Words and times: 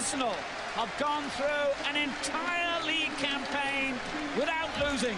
Arsenal 0.00 0.32
have 0.76 0.90
gone 0.98 1.24
through 1.36 1.68
an 1.90 1.94
entire 1.94 2.82
league 2.86 3.14
campaign 3.18 3.94
without 4.34 4.70
losing. 4.80 5.14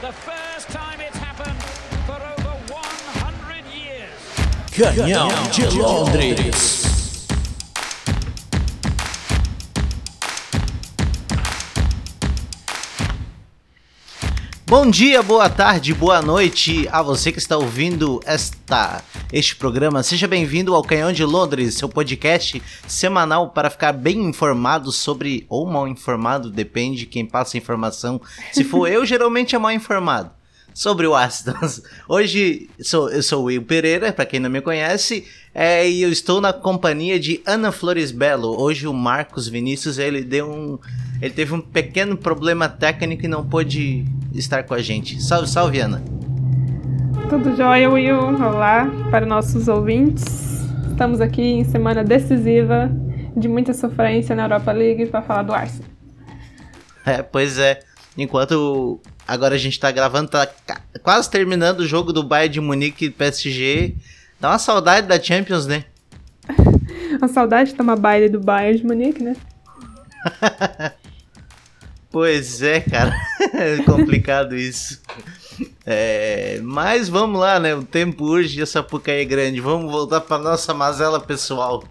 The 0.00 0.12
first 0.12 0.70
time 0.70 0.98
it's 0.98 1.18
happened 1.18 1.62
for 2.06 2.16
over 2.16 2.56
100 2.72 3.66
years. 3.66 4.16
Canhão 4.72 5.28
de 5.50 5.78
Londres. 5.78 6.84
Bom 14.66 14.90
dia, 14.90 15.22
boa 15.22 15.50
tarde, 15.50 15.92
boa 15.92 16.22
noite 16.22 16.88
a 16.90 17.02
você 17.02 17.30
que 17.30 17.38
está 17.38 17.58
ouvindo 17.58 18.20
esta 18.24 19.02
este 19.34 19.56
programa. 19.56 20.00
Seja 20.04 20.28
bem-vindo 20.28 20.72
ao 20.72 20.82
Canhão 20.84 21.12
de 21.12 21.24
Londres, 21.24 21.74
seu 21.74 21.88
podcast 21.88 22.62
semanal 22.86 23.50
para 23.50 23.68
ficar 23.68 23.92
bem 23.92 24.22
informado 24.22 24.92
sobre 24.92 25.44
ou 25.48 25.66
mal 25.66 25.88
informado, 25.88 26.48
depende 26.48 26.98
de 26.98 27.06
quem 27.06 27.26
passa 27.26 27.56
a 27.56 27.58
informação. 27.58 28.20
Se 28.52 28.62
for 28.62 28.86
eu, 28.86 29.04
geralmente 29.04 29.56
é 29.56 29.58
mal 29.58 29.72
informado 29.72 30.30
sobre 30.72 31.08
o 31.08 31.16
Astons. 31.16 31.82
Hoje 32.08 32.70
sou, 32.80 33.10
eu 33.10 33.24
sou 33.24 33.42
o 33.42 33.44
Will 33.46 33.62
Pereira, 33.62 34.12
para 34.12 34.24
quem 34.24 34.38
não 34.38 34.48
me 34.48 34.60
conhece, 34.60 35.26
é, 35.52 35.88
e 35.88 36.02
eu 36.02 36.12
estou 36.12 36.40
na 36.40 36.52
companhia 36.52 37.18
de 37.18 37.42
Ana 37.44 37.72
Flores 37.72 38.12
Belo. 38.12 38.56
Hoje 38.56 38.86
o 38.86 38.92
Marcos 38.92 39.48
Vinícius 39.48 39.98
ele 39.98 40.22
deu 40.22 40.48
um, 40.48 40.78
ele 41.20 41.34
teve 41.34 41.52
um 41.52 41.60
pequeno 41.60 42.16
problema 42.16 42.68
técnico 42.68 43.24
e 43.24 43.28
não 43.28 43.44
pôde 43.44 44.04
estar 44.32 44.62
com 44.62 44.74
a 44.74 44.80
gente. 44.80 45.20
Salve, 45.20 45.48
salve, 45.48 45.80
Ana. 45.80 46.23
Tudo 47.28 47.56
jóia, 47.56 47.90
Will? 47.90 48.18
Olá 48.18 48.86
para 49.10 49.24
nossos 49.24 49.66
ouvintes. 49.66 50.24
Estamos 50.90 51.20
aqui 51.20 51.42
em 51.42 51.64
semana 51.64 52.04
decisiva 52.04 52.90
de 53.34 53.48
muita 53.48 53.72
sofrência 53.72 54.36
na 54.36 54.44
Europa 54.44 54.70
League 54.72 55.06
para 55.06 55.22
falar 55.22 55.42
do 55.42 55.52
Arsenal. 55.52 55.88
É, 57.04 57.22
pois 57.22 57.58
é. 57.58 57.80
Enquanto 58.16 59.00
agora 59.26 59.54
a 59.54 59.58
gente 59.58 59.80
tá 59.80 59.90
gravando, 59.90 60.28
tá 60.28 60.46
quase 61.02 61.30
terminando 61.30 61.80
o 61.80 61.86
jogo 61.86 62.12
do 62.12 62.22
Bayern 62.22 62.52
de 62.52 62.60
Munique 62.60 63.06
e 63.06 63.10
PSG. 63.10 63.96
Dá 64.38 64.50
uma 64.50 64.58
saudade 64.58 65.06
da 65.06 65.20
Champions, 65.20 65.66
né? 65.66 65.84
uma 67.18 67.28
saudade 67.28 67.70
de 67.70 67.76
tomar 67.76 67.96
baile 67.96 68.28
do 68.28 68.38
Bayern 68.38 68.78
de 68.78 68.86
Munique, 68.86 69.22
né? 69.22 69.34
pois 72.14 72.62
é, 72.62 72.78
cara. 72.78 73.12
é 73.52 73.78
complicado 73.82 74.54
isso. 74.54 75.00
É, 75.84 76.60
mas 76.62 77.08
vamos 77.08 77.40
lá, 77.40 77.58
né? 77.58 77.74
O 77.74 77.82
tempo 77.82 78.22
urge 78.24 78.60
e 78.60 78.62
essa 78.62 78.74
Sapucaí 78.74 79.22
é 79.22 79.24
grande. 79.24 79.60
Vamos 79.60 79.90
voltar 79.90 80.20
para 80.20 80.40
nossa 80.40 80.72
mazela 80.72 81.18
pessoal. 81.18 81.82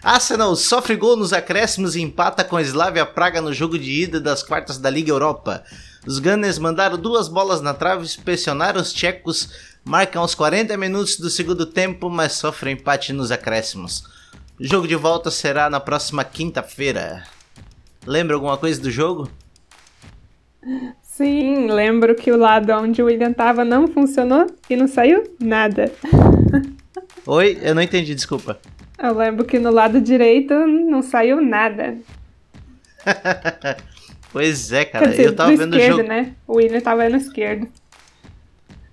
Arsenal 0.00 0.54
sofre 0.54 0.94
gol 0.94 1.16
nos 1.16 1.32
acréscimos 1.32 1.96
e 1.96 2.00
empata 2.00 2.44
com 2.44 2.56
a 2.56 2.62
Slavia 2.62 3.04
Praga 3.04 3.42
no 3.42 3.52
jogo 3.52 3.76
de 3.76 4.04
ida 4.04 4.20
das 4.20 4.44
quartas 4.44 4.78
da 4.78 4.88
Liga 4.88 5.10
Europa. 5.10 5.64
Os 6.06 6.20
Gunners 6.20 6.60
mandaram 6.60 6.96
duas 6.96 7.26
bolas 7.26 7.60
na 7.60 7.74
trave, 7.74 8.04
inspecionaram 8.04 8.80
os 8.80 8.92
tchecos, 8.92 9.48
marcam 9.84 10.22
aos 10.22 10.36
40 10.36 10.76
minutos 10.76 11.18
do 11.18 11.28
segundo 11.28 11.66
tempo, 11.66 12.08
mas 12.08 12.34
sofrem 12.34 12.74
empate 12.74 13.12
nos 13.12 13.32
acréscimos. 13.32 14.04
O 14.56 14.64
jogo 14.64 14.86
de 14.86 14.94
volta 14.94 15.32
será 15.32 15.68
na 15.68 15.80
próxima 15.80 16.22
quinta-feira. 16.22 17.24
Lembra 18.06 18.36
alguma 18.36 18.56
coisa 18.56 18.80
do 18.80 18.90
jogo? 18.90 19.28
Sim, 21.02 21.66
lembro 21.68 22.14
que 22.14 22.30
o 22.30 22.36
lado 22.36 22.70
onde 22.72 23.02
o 23.02 23.06
William 23.06 23.32
tava 23.32 23.64
não 23.64 23.88
funcionou 23.88 24.46
e 24.68 24.76
não 24.76 24.86
saiu 24.86 25.24
nada. 25.40 25.90
Oi, 27.26 27.58
eu 27.62 27.74
não 27.74 27.82
entendi, 27.82 28.14
desculpa. 28.14 28.58
Eu 28.98 29.14
lembro 29.16 29.44
que 29.44 29.58
no 29.58 29.70
lado 29.70 30.00
direito 30.00 30.54
não 30.54 31.02
saiu 31.02 31.40
nada. 31.40 31.96
Pois 34.30 34.72
é, 34.72 34.84
cara. 34.84 35.08
Dizer, 35.08 35.26
eu 35.26 35.34
tava 35.34 35.56
vendo 35.56 35.74
o 35.74 35.80
jogo. 35.80 36.02
né? 36.02 36.32
O 36.46 36.56
William 36.56 36.80
tava 36.80 37.08
no 37.08 37.16
esquerdo. 37.16 37.66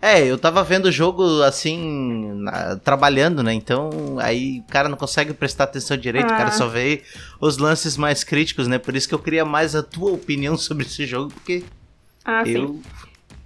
É, 0.01 0.23
eu 0.23 0.37
tava 0.37 0.63
vendo 0.63 0.85
o 0.85 0.91
jogo 0.91 1.41
assim, 1.41 2.33
na, 2.35 2.75
trabalhando, 2.75 3.41
né? 3.41 3.53
Então 3.53 4.17
aí 4.19 4.59
o 4.59 4.71
cara 4.71 4.87
não 4.87 4.97
consegue 4.97 5.33
prestar 5.33 5.63
atenção 5.63 5.97
direito, 5.97 6.29
ah. 6.31 6.35
o 6.35 6.37
cara 6.37 6.49
ah. 6.49 6.51
só 6.51 6.67
vê 6.67 7.01
os 7.39 7.57
lances 7.57 7.97
mais 7.97 8.23
críticos, 8.23 8.67
né? 8.67 8.77
Por 8.77 8.95
isso 8.95 9.07
que 9.07 9.15
eu 9.15 9.19
queria 9.19 9.45
mais 9.45 9.75
a 9.75 9.81
tua 9.81 10.11
opinião 10.11 10.57
sobre 10.57 10.85
esse 10.85 11.05
jogo, 11.05 11.31
porque. 11.33 11.63
Ah, 12.23 12.43
eu... 12.45 12.67
sim. 12.67 12.81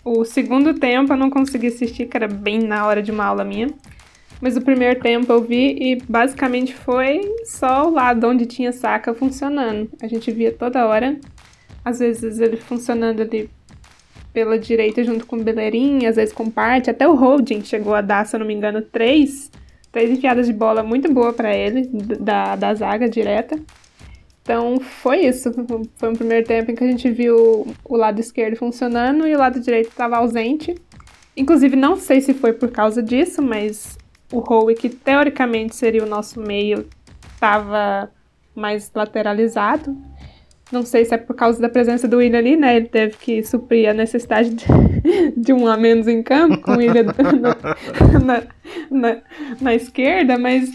O 0.03 0.23
segundo 0.25 0.73
tempo 0.73 1.13
eu 1.13 1.18
não 1.18 1.29
consegui 1.29 1.68
assistir, 1.68 2.07
que 2.07 2.16
era 2.16 2.28
bem 2.28 2.59
na 2.59 2.85
hora 2.85 3.03
de 3.03 3.12
uma 3.12 3.25
aula 3.25 3.44
minha. 3.44 3.69
Mas 4.41 4.56
o 4.56 4.62
primeiro 4.62 5.00
tempo 5.02 5.31
eu 5.31 5.44
vi 5.44 5.78
e 5.78 6.02
basicamente 6.07 6.73
foi 6.73 7.19
só 7.46 7.88
o 7.88 7.94
lado 7.94 8.25
onde 8.25 8.46
tinha 8.46 8.72
saca 8.72 9.13
funcionando. 9.13 9.90
A 10.02 10.07
gente 10.07 10.31
via 10.31 10.52
toda 10.52 10.85
hora 10.88 11.19
às 11.84 12.00
vezes 12.00 12.40
ele 12.40 12.57
funcionando 12.57 13.22
ali 13.22 13.50
pela 14.39 14.57
direita 14.57 15.03
junto 15.03 15.25
com 15.25 15.35
o 15.35 15.44
Bellerin, 15.44 16.05
às 16.05 16.16
vezes 16.16 16.33
com 16.33 16.50
parte, 16.50 16.89
até 16.89 17.05
o 17.05 17.13
Holding 17.13 17.61
chegou 17.61 17.94
a 17.94 18.00
dar, 18.00 18.25
se 18.25 18.35
eu 18.35 18.39
não 18.39 18.47
me 18.47 18.53
engano, 18.53 18.81
três, 18.81 19.51
três 19.91 20.09
enfiadas 20.09 20.47
de 20.47 20.53
bola 20.53 20.81
muito 20.81 21.11
boa 21.13 21.33
para 21.33 21.53
ele, 21.53 21.89
da, 21.91 22.55
da 22.55 22.73
zaga 22.73 23.09
direta. 23.09 23.59
Então 24.41 24.79
foi 24.79 25.25
isso, 25.25 25.51
foi 25.97 26.09
um 26.09 26.16
primeiro 26.16 26.47
tempo 26.47 26.72
em 26.72 26.75
que 26.75 26.83
a 26.85 26.88
gente 26.88 27.11
viu 27.11 27.67
o 27.83 27.97
lado 27.97 28.22
esquerdo 28.22 28.55
funcionando 28.55 29.28
e 29.28 29.35
o 29.35 29.38
lado 29.38 29.59
direito 29.59 29.89
estava 29.89 30.16
ausente. 30.16 30.73
Inclusive, 31.35 31.75
não 31.75 31.97
sei 31.97 32.22
se 32.22 32.33
foi 32.33 32.53
por 32.53 32.72
causa 32.72 33.03
disso, 33.03 33.41
mas 33.41 33.97
o 34.31 34.39
Howe, 34.39 34.73
que 34.73 34.88
teoricamente 34.88 35.75
seria 35.75 36.03
o 36.03 36.07
nosso 36.07 36.39
meio, 36.39 36.88
estava 37.33 38.09
mais 38.55 38.89
lateralizado. 38.95 39.95
Não 40.72 40.84
sei 40.84 41.03
se 41.03 41.16
é 41.16 41.18
por 41.18 41.35
causa 41.35 41.59
da 41.59 41.68
presença 41.68 42.07
do 42.07 42.18
William 42.18 42.38
ali, 42.38 42.56
né? 42.56 42.75
Ele 42.75 42.88
teve 42.88 43.18
que 43.18 43.44
suprir 43.44 43.90
a 43.90 43.94
necessidade 43.94 44.52
de, 44.52 44.66
de 45.35 45.52
um 45.52 45.68
a 45.68 45.75
menos 45.75 46.07
em 46.07 46.22
campo, 46.22 46.62
com 46.62 46.74
o 46.74 46.78
William 46.78 47.06
na, 48.24 48.44
na, 48.91 49.22
na, 49.59 49.75
esquerda, 49.75 50.38
mas 50.38 50.69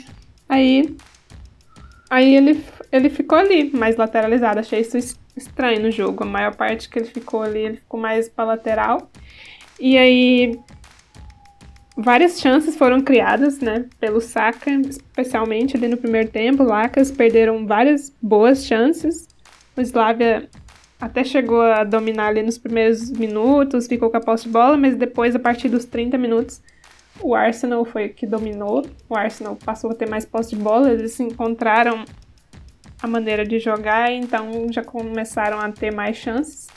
aí, 0.48 0.96
aí 2.10 2.34
ele, 2.34 2.64
ele 2.90 3.08
ficou 3.08 3.38
ali, 3.38 3.70
mais 3.72 3.96
lateralizado. 3.96 4.58
Achei 4.58 4.80
isso 4.80 5.16
estranho 5.36 5.80
no 5.80 5.90
jogo. 5.92 6.24
A 6.24 6.26
maior 6.26 6.56
parte 6.56 6.88
que 6.88 6.98
ele 6.98 7.06
ficou 7.06 7.42
ali, 7.42 7.60
ele 7.60 7.76
ficou 7.76 8.00
mais 8.00 8.28
para 8.28 8.44
lateral. 8.44 9.10
E 9.78 9.96
aí, 9.96 10.58
várias 11.96 12.40
chances 12.40 12.76
foram 12.76 13.00
criadas, 13.00 13.60
né, 13.60 13.86
pelo 14.00 14.20
Saka, 14.20 14.70
especialmente 14.70 15.76
ali 15.76 15.86
no 15.86 15.96
primeiro 15.96 16.30
tempo. 16.30 16.64
Lacas 16.64 17.12
perderam 17.12 17.64
várias 17.66 18.12
boas 18.20 18.64
chances. 18.66 19.28
O 19.76 19.80
Slavia 19.80 20.48
até 21.00 21.24
chegou 21.24 21.60
a 21.60 21.84
dominar 21.84 22.28
ali 22.28 22.42
nos 22.42 22.56
primeiros 22.56 23.10
minutos, 23.10 23.86
ficou 23.86 24.10
com 24.10 24.16
a 24.16 24.20
posse 24.20 24.44
de 24.44 24.50
bola, 24.50 24.76
mas 24.76 24.96
depois, 24.96 25.34
a 25.34 25.38
partir 25.38 25.68
dos 25.68 25.84
30 25.84 26.16
minutos, 26.16 26.62
o 27.20 27.34
Arsenal 27.34 27.84
foi 27.84 28.08
que 28.08 28.26
dominou. 28.26 28.86
O 29.08 29.16
Arsenal 29.16 29.56
passou 29.56 29.90
a 29.90 29.94
ter 29.94 30.08
mais 30.08 30.24
posse 30.24 30.56
de 30.56 30.62
bola, 30.62 30.90
eles 30.90 31.18
encontraram 31.20 32.04
a 33.02 33.06
maneira 33.06 33.44
de 33.44 33.58
jogar, 33.58 34.10
então 34.12 34.72
já 34.72 34.82
começaram 34.82 35.58
a 35.60 35.70
ter 35.70 35.92
mais 35.92 36.16
chances. 36.16 36.68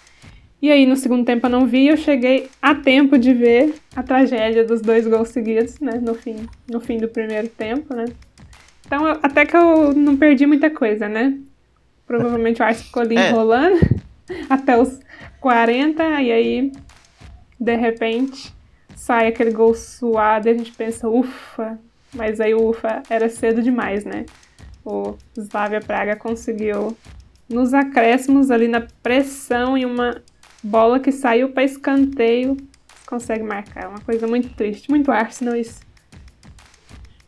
E 0.61 0.71
aí, 0.71 0.85
no 0.85 0.95
segundo 0.95 1.23
tempo 1.23 1.45
eu 1.45 1.51
não 1.51 1.67
vi, 1.67 1.87
eu 1.87 1.95
cheguei 1.95 2.49
a 2.61 2.73
tempo 2.73 3.17
de 3.17 3.31
ver 3.33 3.75
a 3.95 4.01
tragédia 4.01 4.65
dos 4.65 4.81
dois 4.81 5.07
gols 5.07 5.29
seguidos, 5.29 5.79
né, 5.79 5.99
no 6.01 6.15
fim, 6.15 6.47
no 6.69 6.81
fim 6.81 6.97
do 6.97 7.07
primeiro 7.07 7.47
tempo, 7.47 7.95
né. 7.95 8.05
Então, 8.85 9.05
até 9.21 9.45
que 9.45 9.55
eu 9.55 9.93
não 9.93 10.17
perdi 10.17 10.45
muita 10.47 10.69
coisa, 10.69 11.07
né. 11.07 11.37
Provavelmente 12.07 12.61
o 12.61 12.65
Arce 12.65 12.85
ficou 12.85 13.03
ali 13.03 13.17
é. 13.17 13.29
enrolando 13.29 13.79
até 14.49 14.81
os 14.81 14.99
40, 15.41 16.03
e 16.21 16.31
aí, 16.31 16.71
de 17.59 17.75
repente, 17.75 18.55
sai 18.95 19.27
aquele 19.27 19.51
gol 19.51 19.75
suado 19.75 20.47
e 20.47 20.51
a 20.51 20.53
gente 20.53 20.71
pensa, 20.71 21.07
ufa, 21.07 21.77
mas 22.13 22.39
aí 22.39 22.53
o 22.53 22.69
ufa 22.69 23.03
era 23.09 23.29
cedo 23.29 23.61
demais, 23.61 24.05
né? 24.05 24.25
O 24.83 25.15
Slavia 25.37 25.81
Praga 25.81 26.15
conseguiu, 26.15 26.97
nos 27.49 27.73
acréscimos 27.73 28.49
ali 28.49 28.67
na 28.67 28.87
pressão 29.03 29.77
e 29.77 29.85
uma 29.85 30.21
bola 30.63 30.99
que 30.99 31.11
saiu 31.11 31.49
para 31.49 31.63
escanteio, 31.63 32.57
consegue 33.05 33.43
marcar. 33.43 33.83
É 33.83 33.87
uma 33.87 34.01
coisa 34.01 34.25
muito 34.27 34.49
triste, 34.55 34.89
muito 34.89 35.11
Arsenal 35.11 35.55
isso. 35.55 35.81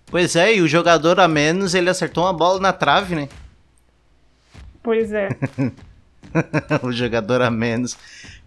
Pois 0.08 0.36
é, 0.36 0.56
e 0.56 0.62
o 0.62 0.68
jogador 0.68 1.20
a 1.20 1.28
menos, 1.28 1.76
ele 1.76 1.90
acertou 1.90 2.24
uma 2.24 2.34
bola 2.34 2.60
na 2.60 2.74
trave, 2.74 3.16
né? 3.16 3.30
Pois 4.90 5.14
é. 5.14 5.30
o 6.82 6.92
jogador 6.92 7.44
a 7.44 7.52
menos. 7.52 7.96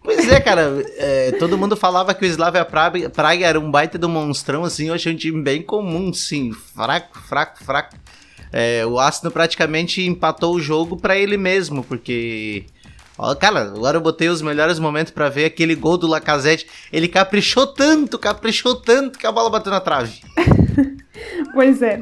Pois 0.03 0.27
é, 0.29 0.41
cara, 0.41 0.85
é, 0.97 1.31
todo 1.39 1.57
mundo 1.57 1.77
falava 1.77 2.13
que 2.15 2.25
o 2.25 2.29
Slavia 2.29 2.65
Praga, 2.65 3.09
Praga 3.09 3.47
era 3.47 3.61
um 3.61 3.71
baita 3.71 3.97
do 3.97 4.09
monstrão, 4.09 4.65
assim, 4.65 4.89
eu 4.89 4.95
achei 4.95 5.13
um 5.13 5.17
time 5.17 5.41
bem 5.41 5.63
comum, 5.63 6.13
sim, 6.13 6.51
fraco, 6.53 7.17
fraco, 7.17 7.63
fraco. 7.63 7.95
É, 8.53 8.85
o 8.85 8.99
Arsenal 8.99 9.31
praticamente 9.31 10.05
empatou 10.05 10.57
o 10.57 10.61
jogo 10.61 10.97
para 10.97 11.17
ele 11.17 11.37
mesmo, 11.37 11.85
porque... 11.85 12.65
Ó, 13.17 13.33
cara, 13.37 13.61
agora 13.61 13.99
eu 13.99 14.03
botei 14.03 14.29
os 14.29 14.43
melhores 14.43 14.81
momentos 14.81 15.13
para 15.13 15.29
ver 15.29 15.45
aquele 15.45 15.77
gol 15.77 15.97
do 15.97 16.09
Lacazette. 16.09 16.67
Ele 16.93 17.07
caprichou 17.07 17.69
tanto, 17.69 18.19
caprichou 18.19 18.75
tanto 18.75 19.17
que 19.17 19.29
a 19.29 19.31
bola 19.31 19.49
bateu 19.49 19.71
na 19.71 19.79
trave. 19.81 20.21
pois 21.55 21.81
é. 21.83 22.01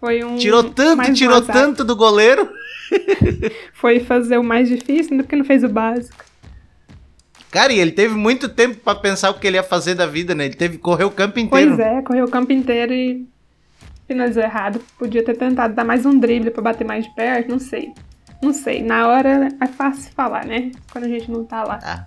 Foi 0.00 0.24
um. 0.24 0.36
Tirou 0.36 0.64
tanto, 0.64 1.12
tirou 1.12 1.42
tanto 1.42 1.84
do 1.84 1.94
goleiro. 1.94 2.48
Foi 3.74 4.00
fazer 4.00 4.38
o 4.38 4.42
mais 4.42 4.68
difícil, 4.68 5.16
porque 5.18 5.36
não 5.36 5.44
fez 5.44 5.62
o 5.62 5.68
básico. 5.68 6.24
Cara, 7.50 7.72
e 7.72 7.78
ele 7.78 7.92
teve 7.92 8.14
muito 8.14 8.48
tempo 8.48 8.76
para 8.76 8.98
pensar 8.98 9.30
o 9.30 9.34
que 9.34 9.46
ele 9.46 9.56
ia 9.56 9.62
fazer 9.62 9.94
da 9.94 10.06
vida, 10.06 10.34
né? 10.34 10.46
Ele 10.46 10.54
teve 10.54 10.76
que 10.76 10.82
correr 10.82 11.04
o 11.04 11.10
campo 11.10 11.38
inteiro. 11.38 11.76
Pois 11.76 11.80
é, 11.80 12.00
correu 12.02 12.24
o 12.24 12.30
campo 12.30 12.52
inteiro 12.52 12.92
e 12.92 13.28
finalizou 14.06 14.42
errado. 14.42 14.80
Podia 14.98 15.24
ter 15.24 15.36
tentado 15.36 15.74
dar 15.74 15.84
mais 15.84 16.06
um 16.06 16.18
drible 16.18 16.50
para 16.50 16.62
bater 16.62 16.86
mais 16.86 17.04
de 17.04 17.14
perto, 17.14 17.50
não 17.50 17.58
sei. 17.58 17.92
Não 18.40 18.52
sei, 18.54 18.82
na 18.82 19.06
hora 19.08 19.48
é 19.60 19.66
fácil 19.66 20.10
falar, 20.12 20.46
né? 20.46 20.70
Quando 20.90 21.04
a 21.04 21.08
gente 21.08 21.30
não 21.30 21.44
tá 21.44 21.62
lá. 21.62 21.78
Ah, 21.82 22.06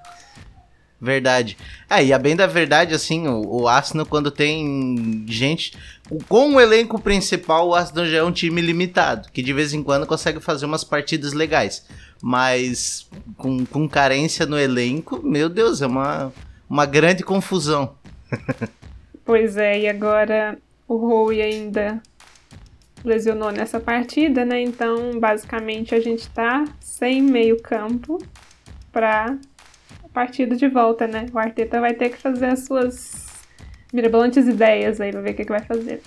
verdade. 1.03 1.57
Ah, 1.89 2.01
e 2.01 2.13
a 2.13 2.17
bem 2.17 2.35
da 2.35 2.47
verdade, 2.47 2.93
assim, 2.93 3.27
o, 3.27 3.63
o 3.63 3.67
Arsenal, 3.67 4.05
quando 4.05 4.31
tem 4.31 5.25
gente. 5.27 5.77
Com 6.27 6.55
o 6.55 6.61
elenco 6.61 6.99
principal, 6.99 7.67
o 7.67 7.75
Arsenal 7.75 8.05
já 8.05 8.17
é 8.19 8.23
um 8.23 8.31
time 8.31 8.61
limitado, 8.61 9.29
que 9.31 9.41
de 9.41 9.51
vez 9.51 9.73
em 9.73 9.83
quando 9.83 10.07
consegue 10.07 10.39
fazer 10.39 10.65
umas 10.65 10.83
partidas 10.83 11.33
legais. 11.33 11.85
Mas 12.21 13.09
com, 13.37 13.65
com 13.65 13.87
carência 13.87 14.45
no 14.45 14.57
elenco, 14.57 15.21
meu 15.21 15.49
Deus, 15.49 15.81
é 15.81 15.87
uma, 15.87 16.31
uma 16.69 16.85
grande 16.85 17.23
confusão. 17.23 17.95
pois 19.25 19.57
é, 19.57 19.81
e 19.81 19.87
agora 19.89 20.57
o 20.87 20.95
Rui 20.95 21.41
ainda 21.41 22.01
lesionou 23.03 23.51
nessa 23.51 23.79
partida, 23.79 24.45
né? 24.45 24.61
Então, 24.61 25.19
basicamente, 25.19 25.93
a 25.93 25.99
gente 25.99 26.29
tá 26.29 26.63
sem 26.79 27.21
meio 27.21 27.61
campo 27.61 28.19
pra 28.91 29.37
partida 30.13 30.55
de 30.55 30.67
volta, 30.67 31.07
né? 31.07 31.25
O 31.33 31.39
Arteta 31.39 31.81
vai 31.81 31.93
ter 31.93 32.09
que 32.09 32.17
fazer 32.17 32.45
as 32.45 32.59
suas 32.59 33.25
mirabolantes 33.91 34.47
ideias 34.47 35.01
aí 35.01 35.11
pra 35.11 35.21
ver 35.21 35.31
o 35.31 35.35
que, 35.35 35.43
que 35.43 35.51
vai 35.51 35.61
fazer. 35.61 36.01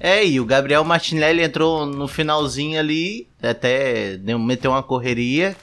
É, 0.00 0.24
e 0.24 0.38
o 0.38 0.44
Gabriel 0.44 0.84
Martinelli 0.84 1.42
entrou 1.42 1.84
no 1.84 2.06
finalzinho 2.06 2.78
ali, 2.78 3.28
até 3.42 4.16
meteu 4.38 4.70
uma 4.70 4.82
correria. 4.82 5.56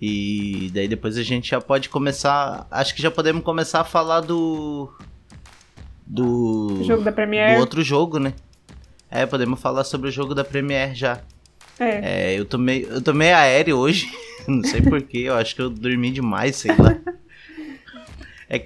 E 0.00 0.70
daí 0.74 0.88
depois 0.88 1.16
a 1.16 1.22
gente 1.22 1.50
já 1.50 1.60
pode 1.60 1.88
começar. 1.88 2.66
Acho 2.70 2.94
que 2.94 3.02
já 3.02 3.10
podemos 3.10 3.42
começar 3.42 3.80
a 3.80 3.84
falar 3.84 4.20
do. 4.20 4.90
Do. 6.06 6.82
Jogo 6.84 7.02
da 7.02 7.12
Premier. 7.12 7.54
Do 7.54 7.60
outro 7.60 7.82
jogo, 7.82 8.18
né? 8.18 8.34
É, 9.10 9.24
podemos 9.24 9.60
falar 9.60 9.84
sobre 9.84 10.08
o 10.08 10.12
jogo 10.12 10.34
da 10.34 10.44
Premier 10.44 10.94
já. 10.94 11.20
É. 11.78 12.32
é 12.32 12.38
eu 12.38 12.44
tomei, 12.44 12.86
eu 12.88 13.00
tomei 13.00 13.32
aéreo 13.32 13.78
hoje. 13.78 14.10
Não 14.48 14.62
sei 14.62 14.80
porquê, 14.82 15.18
eu 15.18 15.34
acho 15.34 15.54
que 15.54 15.62
eu 15.62 15.70
dormi 15.70 16.10
demais, 16.10 16.56
sei 16.56 16.74
lá. 16.76 16.96
É, 18.48 18.64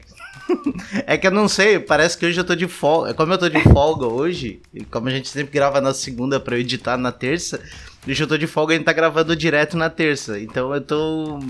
é 1.06 1.16
que 1.16 1.26
eu 1.26 1.30
não 1.30 1.48
sei, 1.48 1.78
parece 1.78 2.18
que 2.18 2.26
hoje 2.26 2.38
eu 2.38 2.44
tô 2.44 2.54
de 2.54 2.68
folga. 2.68 3.14
Como 3.14 3.32
eu 3.32 3.38
tô 3.38 3.48
de 3.48 3.62
folga 3.62 4.06
hoje, 4.06 4.60
e 4.74 4.84
como 4.84 5.08
a 5.08 5.10
gente 5.10 5.26
sempre 5.30 5.54
grava 5.54 5.80
na 5.80 5.94
segunda 5.94 6.38
pra 6.38 6.54
eu 6.54 6.60
editar 6.60 6.98
na 6.98 7.10
terça, 7.10 7.58
hoje 8.06 8.22
eu 8.22 8.26
tô 8.26 8.36
de 8.36 8.46
folga 8.46 8.74
e 8.74 8.76
a 8.76 8.78
gente 8.78 8.84
tá 8.84 8.92
gravando 8.92 9.34
direto 9.34 9.78
na 9.78 9.88
terça. 9.88 10.38
Então 10.38 10.74
eu 10.74 10.82
tô. 10.82 11.40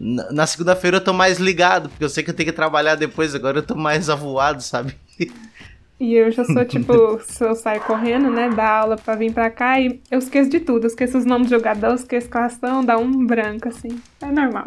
Na 0.00 0.46
segunda-feira 0.46 0.96
eu 0.96 1.00
tô 1.02 1.12
mais 1.12 1.38
ligado, 1.38 1.90
porque 1.90 2.02
eu 2.02 2.08
sei 2.08 2.24
que 2.24 2.30
eu 2.30 2.34
tenho 2.34 2.48
que 2.48 2.56
trabalhar 2.56 2.94
depois, 2.94 3.34
agora 3.34 3.58
eu 3.58 3.62
tô 3.62 3.74
mais 3.74 4.08
avoado, 4.08 4.62
sabe? 4.62 4.96
E 6.00 6.14
eu 6.14 6.30
já 6.30 6.44
sou 6.44 6.64
tipo, 6.66 7.20
se 7.22 7.44
eu 7.44 7.54
sair 7.54 7.80
correndo, 7.80 8.30
né, 8.30 8.48
da 8.50 8.68
aula 8.68 8.96
pra 8.96 9.14
vir 9.14 9.32
pra 9.32 9.50
cá, 9.50 9.80
e 9.80 10.00
eu 10.10 10.18
esqueço 10.18 10.50
de 10.50 10.60
tudo. 10.60 10.84
Eu 10.84 10.88
esqueço 10.88 11.18
os 11.18 11.24
nomes 11.24 11.48
do 11.48 11.56
jogador, 11.56 11.94
esqueço 11.94 12.28
classificação, 12.28 12.84
dá 12.84 12.98
um 12.98 13.26
branco, 13.26 13.68
assim. 13.68 14.00
É 14.20 14.26
normal. 14.26 14.64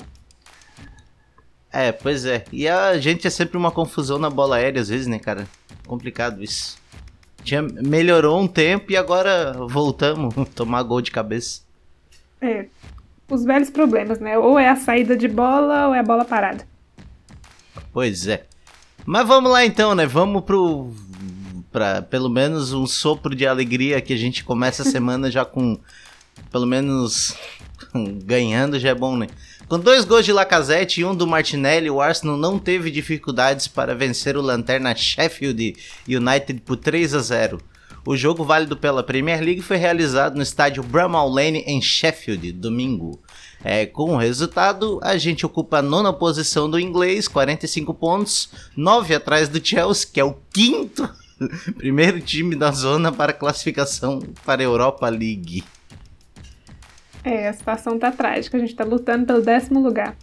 É, 1.71 1.91
pois 1.91 2.25
é. 2.25 2.45
E 2.53 2.69
a 2.69 2.97
gente 2.97 3.27
é 3.27 3.29
sempre 3.29 3.57
uma 3.57 3.69
confusão 3.69 4.17
na 4.17 4.29
bola 4.29 4.55
aérea, 4.55 4.81
às 4.81 4.87
vezes, 4.87 5.07
né, 5.07 5.19
cara? 5.19 5.45
Complicado 5.85 6.41
isso. 6.41 6.77
Tinha, 7.43 7.61
melhorou 7.61 8.39
um 8.39 8.47
tempo 8.47 8.91
e 8.91 8.97
agora 8.97 9.53
voltamos 9.67 10.33
tomar 10.55 10.83
gol 10.83 11.01
de 11.01 11.11
cabeça. 11.11 11.61
É. 12.41 12.67
Os 13.29 13.43
velhos 13.43 13.69
problemas, 13.69 14.19
né? 14.19 14.37
Ou 14.37 14.57
é 14.57 14.69
a 14.69 14.75
saída 14.75 15.17
de 15.17 15.27
bola 15.27 15.89
ou 15.89 15.93
é 15.93 15.99
a 15.99 16.03
bola 16.03 16.23
parada. 16.23 16.65
Pois 17.91 18.25
é. 18.25 18.45
Mas 19.05 19.27
vamos 19.27 19.51
lá 19.51 19.65
então, 19.65 19.93
né? 19.93 20.05
Vamos 20.05 20.43
pro. 20.43 20.91
Pra 21.75 22.01
pelo 22.01 22.29
menos 22.29 22.71
um 22.71 22.87
sopro 22.87 23.35
de 23.35 23.45
alegria 23.45 23.99
que 23.99 24.13
a 24.13 24.17
gente 24.17 24.45
começa 24.45 24.81
a 24.81 24.85
semana 24.85 25.29
já 25.29 25.43
com. 25.43 25.77
Pelo 26.49 26.65
menos 26.65 27.35
ganhando 28.23 28.79
já 28.79 28.91
é 28.91 28.95
bom, 28.95 29.17
né? 29.17 29.27
Com 29.67 29.77
dois 29.77 30.05
gols 30.05 30.23
de 30.23 30.31
Lacazette 30.31 31.01
e 31.01 31.03
um 31.03 31.13
do 31.13 31.27
Martinelli, 31.27 31.89
o 31.89 31.99
Arsenal 31.99 32.37
não 32.37 32.57
teve 32.57 32.89
dificuldades 32.89 33.67
para 33.67 33.93
vencer 33.93 34.37
o 34.37 34.41
Lanterna 34.41 34.95
Sheffield 34.95 35.75
United 36.07 36.61
por 36.61 36.77
3 36.77 37.13
a 37.13 37.19
0. 37.19 37.59
O 38.05 38.15
jogo 38.15 38.45
válido 38.45 38.77
pela 38.77 39.03
Premier 39.03 39.43
League 39.43 39.61
foi 39.61 39.75
realizado 39.75 40.37
no 40.37 40.43
estádio 40.43 40.81
Bramall 40.81 41.27
Lane 41.27 41.59
em 41.67 41.81
Sheffield, 41.81 42.53
domingo. 42.53 43.21
É, 43.61 43.85
com 43.85 44.13
o 44.13 44.17
resultado, 44.17 44.97
a 45.03 45.17
gente 45.17 45.45
ocupa 45.45 45.79
a 45.79 45.81
nona 45.81 46.13
posição 46.13 46.69
do 46.69 46.79
inglês, 46.79 47.27
45 47.27 47.93
pontos, 47.95 48.49
9 48.77 49.13
atrás 49.13 49.49
do 49.49 49.59
Chelsea, 49.61 50.07
que 50.13 50.21
é 50.21 50.23
o 50.23 50.37
quinto 50.53 51.24
primeiro 51.77 52.19
time 52.21 52.55
da 52.55 52.71
zona 52.71 53.11
para 53.11 53.33
classificação 53.33 54.19
para 54.45 54.61
a 54.61 54.65
Europa 54.65 55.07
League. 55.09 55.63
É, 57.23 57.47
a 57.47 57.53
situação 57.53 57.97
tá 57.97 58.11
trágica. 58.11 58.57
A 58.57 58.59
gente 58.59 58.75
tá 58.75 58.83
lutando 58.83 59.25
pelo 59.25 59.41
décimo 59.41 59.81
lugar. 59.81 60.15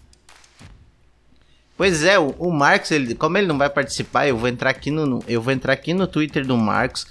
Pois 1.77 2.05
é, 2.05 2.19
o, 2.19 2.29
o 2.39 2.53
Marcos, 2.53 2.91
ele, 2.93 3.15
como 3.15 3.37
ele 3.37 3.47
não 3.47 3.59
vai 3.59 3.69
participar, 3.69 4.29
eu 4.29 4.37
vou 4.37 4.49
entrar 4.49 4.71
aqui 4.71 4.91
no, 4.91 5.19
eu 5.27 5.43
vou 5.43 5.53
entrar 5.53 5.73
aqui 5.73 5.93
no 5.93 6.07
Twitter 6.07 6.47
do 6.47 6.57
Marcos 6.57 7.07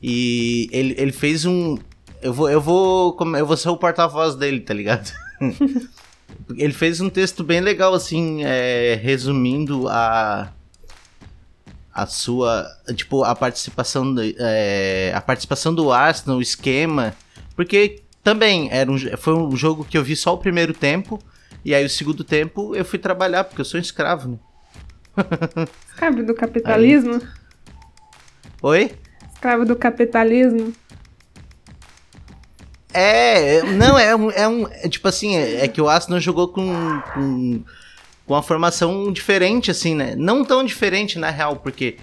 e 0.00 0.68
ele, 0.70 0.94
ele 0.96 1.12
fez 1.12 1.44
um 1.44 1.76
eu 2.20 2.32
vou 2.32 2.48
eu 2.48 2.60
vou 2.60 3.16
eu 3.36 3.46
vou 3.46 3.56
ser 3.56 3.68
o 3.68 3.76
porta-voz 3.76 4.36
dele, 4.36 4.60
tá 4.60 4.72
ligado? 4.72 5.10
ele 6.56 6.72
fez 6.72 7.00
um 7.00 7.10
texto 7.10 7.42
bem 7.42 7.60
legal 7.60 7.94
assim, 7.94 8.44
é, 8.44 8.94
resumindo 9.02 9.88
a 9.88 10.52
a 11.92 12.06
sua 12.06 12.66
tipo 12.94 13.22
a 13.24 13.34
participação 13.34 14.14
é, 14.38 15.12
a 15.14 15.20
participação 15.20 15.74
do 15.74 15.92
Arsenal, 15.92 16.38
o 16.38 16.42
esquema, 16.42 17.14
porque 17.54 18.02
também, 18.22 18.68
era 18.70 18.90
um, 18.90 18.96
foi 19.16 19.34
um 19.34 19.56
jogo 19.56 19.84
que 19.84 19.98
eu 19.98 20.04
vi 20.04 20.14
só 20.14 20.34
o 20.34 20.38
primeiro 20.38 20.72
tempo. 20.72 21.18
E 21.64 21.74
aí 21.74 21.84
o 21.84 21.90
segundo 21.90 22.24
tempo 22.24 22.74
eu 22.74 22.84
fui 22.84 22.98
trabalhar, 22.98 23.44
porque 23.44 23.60
eu 23.60 23.64
sou 23.64 23.78
um 23.78 23.82
escravo, 23.82 24.28
né? 24.30 24.38
Escravo 25.88 26.22
do 26.22 26.34
capitalismo? 26.34 27.14
Aí... 27.14 27.28
Oi? 28.62 28.92
Escravo 29.34 29.64
do 29.64 29.76
capitalismo? 29.76 30.72
É, 32.94 33.62
não, 33.62 33.98
é 33.98 34.14
um. 34.14 34.30
É 34.30 34.48
um 34.48 34.68
é, 34.68 34.88
tipo 34.88 35.08
assim, 35.08 35.36
é, 35.36 35.64
é, 35.64 35.68
que 35.68 35.80
o 35.80 35.88
Arsenal 35.88 36.20
jogou 36.20 36.48
com, 36.48 37.00
com, 37.14 37.64
com 38.26 38.34
uma 38.34 38.42
formação 38.42 39.12
diferente, 39.12 39.70
assim, 39.70 39.94
né? 39.94 40.14
Não 40.16 40.44
tão 40.44 40.64
diferente, 40.64 41.18
na 41.18 41.30
real, 41.30 41.56
porque 41.56 41.96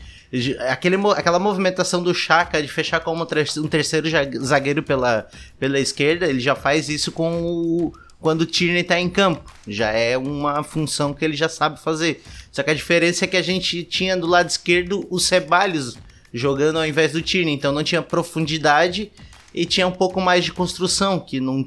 Aquele, 0.69 0.95
aquela 1.15 1.39
movimentação 1.39 2.03
do 2.03 2.13
Chaka 2.13 2.61
de 2.61 2.67
fechar 2.67 2.99
como 2.99 3.23
um 3.23 3.67
terceiro 3.67 4.07
zagueiro 4.43 4.83
pela, 4.83 5.27
pela 5.57 5.79
esquerda, 5.79 6.27
ele 6.27 6.39
já 6.39 6.53
faz 6.53 6.87
isso 6.87 7.11
com 7.11 7.41
o, 7.41 7.93
quando 8.19 8.41
o 8.41 8.45
Tierney 8.45 8.83
tá 8.83 8.99
em 8.99 9.09
campo. 9.09 9.51
Já 9.67 9.89
é 9.89 10.15
uma 10.19 10.61
função 10.63 11.15
que 11.15 11.25
ele 11.25 11.35
já 11.35 11.49
sabe 11.49 11.81
fazer. 11.81 12.21
Só 12.51 12.61
que 12.61 12.69
a 12.69 12.75
diferença 12.75 13.25
é 13.25 13.27
que 13.27 13.37
a 13.37 13.41
gente 13.41 13.83
tinha 13.83 14.15
do 14.15 14.27
lado 14.27 14.49
esquerdo 14.49 15.07
o 15.09 15.17
Ceballos 15.17 15.97
jogando 16.31 16.77
ao 16.77 16.85
invés 16.85 17.13
do 17.13 17.23
Tierney, 17.23 17.55
então 17.55 17.71
não 17.71 17.83
tinha 17.83 18.03
profundidade 18.03 19.11
e 19.51 19.65
tinha 19.65 19.87
um 19.87 19.91
pouco 19.91 20.21
mais 20.21 20.45
de 20.45 20.51
construção, 20.51 21.19
que 21.19 21.39
não, 21.39 21.63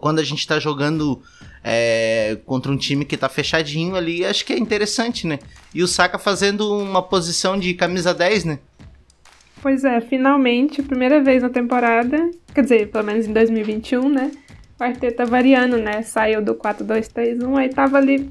quando 0.00 0.20
a 0.20 0.24
gente 0.24 0.46
tá 0.46 0.58
jogando 0.58 1.22
é, 1.68 2.38
contra 2.46 2.70
um 2.70 2.76
time 2.76 3.04
que 3.04 3.16
tá 3.16 3.28
fechadinho 3.28 3.96
ali, 3.96 4.24
acho 4.24 4.46
que 4.46 4.52
é 4.52 4.58
interessante, 4.58 5.26
né? 5.26 5.40
E 5.74 5.82
o 5.82 5.88
Saka 5.88 6.16
fazendo 6.16 6.78
uma 6.78 7.02
posição 7.02 7.58
de 7.58 7.74
camisa 7.74 8.14
10, 8.14 8.44
né? 8.44 8.60
Pois 9.60 9.82
é, 9.82 10.00
finalmente, 10.00 10.80
primeira 10.80 11.20
vez 11.20 11.42
na 11.42 11.50
temporada, 11.50 12.30
quer 12.54 12.62
dizer, 12.62 12.88
pelo 12.88 13.02
menos 13.02 13.26
em 13.26 13.32
2021, 13.32 14.08
né? 14.08 14.30
O 14.78 14.84
Arteta 14.84 15.26
variando, 15.26 15.76
né? 15.78 16.02
Saiu 16.02 16.40
do 16.40 16.54
4-2-3-1, 16.54 17.58
aí 17.58 17.68
tava 17.68 17.96
ali 17.96 18.30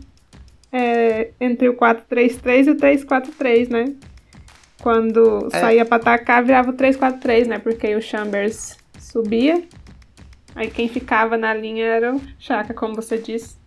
é, 0.72 1.32
entre 1.42 1.68
o 1.68 1.74
4-3-3 1.74 2.68
e 2.68 2.70
o 2.70 2.76
3-4-3, 2.76 3.70
né? 3.70 3.94
Quando 4.82 5.50
é. 5.52 5.60
saía 5.60 5.84
pra 5.84 5.98
atacar, 5.98 6.42
virava 6.42 6.70
o 6.70 6.74
3-4-3, 6.74 7.48
né? 7.48 7.60
Porque 7.60 7.94
o 7.98 8.02
Chambers 8.02 8.78
subia 8.98 9.62
Aí 10.56 10.72
quem 10.72 10.88
ficava 10.88 11.38
na 11.38 11.54
linha 11.54 11.86
era 11.86 12.16
o 12.16 12.22
Chaka, 12.40 12.74
como 12.74 12.96
você 12.96 13.18
disse. 13.18 13.58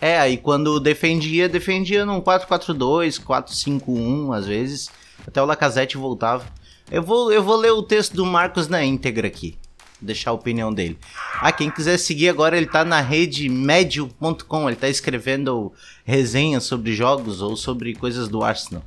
É, 0.00 0.18
aí 0.18 0.36
quando 0.36 0.78
defendia, 0.78 1.48
defendia 1.48 2.06
num 2.06 2.20
4-4-2, 2.20 3.20
4-5-1 3.20 4.36
às 4.36 4.46
vezes. 4.46 4.90
Até 5.26 5.42
o 5.42 5.46
Lacazette 5.46 5.96
voltava. 5.96 6.44
Eu 6.90 7.02
vou, 7.02 7.32
eu 7.32 7.42
vou 7.42 7.56
ler 7.56 7.72
o 7.72 7.82
texto 7.82 8.14
do 8.14 8.24
Marcos 8.24 8.68
na 8.68 8.84
íntegra 8.84 9.26
aqui. 9.26 9.56
Deixar 10.00 10.30
a 10.30 10.34
opinião 10.34 10.72
dele. 10.72 10.98
Ah, 11.40 11.50
quem 11.50 11.70
quiser 11.70 11.96
seguir 11.96 12.28
agora, 12.28 12.56
ele 12.56 12.66
tá 12.66 12.84
na 12.84 13.00
rede 13.00 13.48
médio.com. 13.48 14.68
Ele 14.68 14.76
tá 14.76 14.88
escrevendo 14.88 15.72
resenhas 16.04 16.64
sobre 16.64 16.94
jogos 16.94 17.40
ou 17.40 17.56
sobre 17.56 17.94
coisas 17.94 18.28
do 18.28 18.44
Arsenal. 18.44 18.82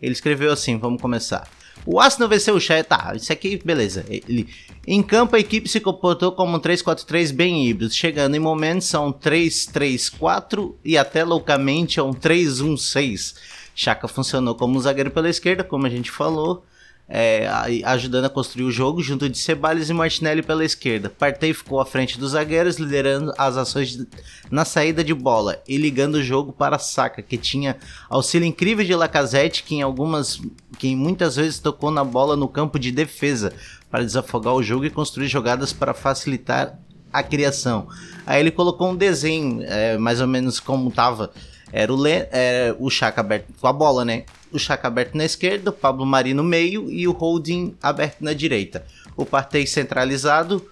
Ele 0.00 0.12
escreveu 0.12 0.52
assim, 0.52 0.78
vamos 0.78 1.02
começar. 1.02 1.48
O 1.84 2.00
Arsenal 2.00 2.28
venceu 2.28 2.54
o 2.54 2.60
Chelsea. 2.60 2.84
Tá, 2.84 3.12
isso 3.14 3.32
aqui, 3.32 3.60
beleza. 3.64 4.04
Ele, 4.08 4.48
em 4.86 5.02
campo, 5.02 5.36
a 5.36 5.40
equipe 5.40 5.68
se 5.68 5.80
comportou 5.80 6.32
como 6.32 6.56
um 6.56 6.60
3-4-3 6.60 7.32
bem 7.32 7.66
híbrido, 7.66 7.92
chegando 7.92 8.34
em 8.34 8.40
momentos 8.40 8.94
a 8.94 9.00
um 9.00 9.12
3-3-4 9.12 10.74
e 10.84 10.96
até 10.96 11.24
loucamente 11.24 12.00
a 12.00 12.04
um 12.04 12.12
3-1-6. 12.12 13.34
Chaka 13.74 14.06
funcionou 14.06 14.54
como 14.54 14.76
um 14.76 14.80
zagueiro 14.80 15.10
pela 15.10 15.30
esquerda, 15.30 15.64
como 15.64 15.86
a 15.86 15.90
gente 15.90 16.10
falou 16.10 16.64
é, 17.14 17.46
ajudando 17.84 18.24
a 18.24 18.30
construir 18.30 18.64
o 18.64 18.70
jogo 18.70 19.02
junto 19.02 19.28
de 19.28 19.36
Ceballos 19.36 19.90
e 19.90 19.92
Martinelli 19.92 20.42
pela 20.42 20.64
esquerda. 20.64 21.10
Partey 21.10 21.52
ficou 21.52 21.78
à 21.78 21.84
frente 21.84 22.18
dos 22.18 22.30
zagueiros, 22.30 22.78
liderando 22.78 23.34
as 23.36 23.58
ações 23.58 23.90
de, 23.90 24.08
na 24.50 24.64
saída 24.64 25.04
de 25.04 25.12
bola 25.12 25.62
e 25.68 25.76
ligando 25.76 26.14
o 26.14 26.22
jogo 26.22 26.54
para 26.54 26.78
Saka, 26.78 27.20
que 27.20 27.36
tinha 27.36 27.76
auxílio 28.08 28.46
incrível 28.46 28.82
de 28.82 28.94
Lacazette, 28.94 29.62
que 29.62 29.74
em 29.74 29.82
algumas, 29.82 30.40
que 30.78 30.96
muitas 30.96 31.36
vezes 31.36 31.58
tocou 31.58 31.90
na 31.90 32.02
bola 32.02 32.34
no 32.34 32.48
campo 32.48 32.78
de 32.78 32.90
defesa 32.90 33.52
para 33.90 34.02
desafogar 34.02 34.54
o 34.54 34.62
jogo 34.62 34.86
e 34.86 34.90
construir 34.90 35.28
jogadas 35.28 35.70
para 35.70 35.92
facilitar 35.92 36.78
a 37.12 37.22
criação. 37.22 37.88
Aí 38.26 38.40
ele 38.40 38.50
colocou 38.50 38.90
um 38.90 38.96
desenho, 38.96 39.62
é, 39.64 39.98
mais 39.98 40.18
ou 40.18 40.26
menos 40.26 40.58
como 40.58 40.88
estava. 40.88 41.30
Era 41.72 41.92
o, 41.92 41.96
Le, 41.96 42.28
era 42.30 42.76
o 42.78 42.90
Chaka 42.90 43.20
aberto 43.20 43.46
com 43.60 43.66
a 43.66 43.72
bola, 43.72 44.04
né? 44.04 44.24
o 44.52 44.58
Chaka 44.58 44.86
aberto 44.86 45.16
na 45.16 45.24
esquerda, 45.24 45.70
o 45.70 45.72
Pablo 45.72 46.04
Mari 46.04 46.34
no 46.34 46.44
meio 46.44 46.90
e 46.90 47.08
o 47.08 47.12
Holding 47.12 47.74
aberto 47.82 48.20
na 48.20 48.32
direita. 48.32 48.84
O 49.16 49.24
Partey 49.24 49.66
centralizado, 49.66 50.64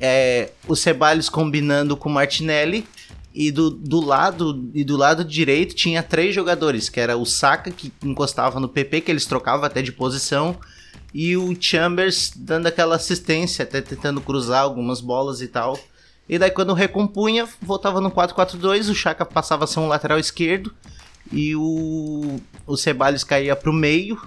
é, 0.00 0.50
o 0.66 0.76
Ceballos 0.76 1.28
combinando 1.28 1.96
com 1.96 2.08
o 2.08 2.12
Martinelli 2.12 2.86
e 3.34 3.50
do, 3.50 3.70
do 3.70 4.00
lado 4.00 4.70
e 4.72 4.84
do 4.84 4.96
lado 4.96 5.24
direito 5.24 5.74
tinha 5.74 6.02
três 6.02 6.34
jogadores, 6.34 6.88
que 6.88 7.00
era 7.00 7.16
o 7.16 7.26
Saka 7.26 7.70
que 7.70 7.92
encostava 8.02 8.60
no 8.60 8.68
PP, 8.68 9.02
que 9.02 9.10
eles 9.10 9.26
trocavam 9.26 9.64
até 9.64 9.82
de 9.82 9.92
posição, 9.92 10.56
e 11.12 11.36
o 11.36 11.56
Chambers 11.60 12.32
dando 12.36 12.66
aquela 12.66 12.96
assistência, 12.96 13.62
até 13.62 13.80
tentando 13.80 14.20
cruzar 14.20 14.62
algumas 14.62 15.00
bolas 15.00 15.40
e 15.40 15.48
tal. 15.48 15.78
E 16.28 16.38
daí 16.38 16.50
quando 16.50 16.74
recompunha, 16.74 17.48
voltava 17.60 18.00
no 18.00 18.10
4-4-2, 18.10 18.90
o 18.90 18.94
Chaka 18.94 19.24
passava 19.24 19.64
a 19.64 19.66
ser 19.66 19.80
um 19.80 19.88
lateral 19.88 20.18
esquerdo 20.18 20.74
e 21.32 21.54
o, 21.56 22.38
o 22.66 22.76
Ceballos 22.76 23.24
caía 23.24 23.56
pro 23.56 23.72
meio. 23.72 24.20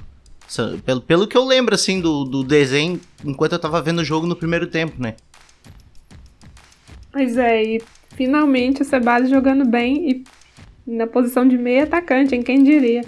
Pelo, 0.83 1.01
pelo 1.01 1.27
que 1.27 1.37
eu 1.37 1.45
lembro, 1.45 1.73
assim, 1.73 2.01
do, 2.01 2.25
do 2.25 2.43
desenho, 2.43 2.99
enquanto 3.23 3.53
eu 3.53 3.59
tava 3.59 3.81
vendo 3.81 3.99
o 3.99 4.03
jogo 4.03 4.27
no 4.27 4.35
primeiro 4.35 4.67
tempo, 4.67 5.01
né? 5.01 5.15
Pois 7.11 7.37
é, 7.37 7.63
e 7.63 7.81
finalmente 8.15 8.81
o 8.81 8.85
Ceballos 8.85 9.29
jogando 9.29 9.65
bem 9.65 10.09
e 10.09 10.23
na 10.85 11.07
posição 11.07 11.47
de 11.47 11.57
meio 11.57 11.83
atacante, 11.83 12.35
em 12.35 12.41
quem 12.41 12.63
diria? 12.63 13.03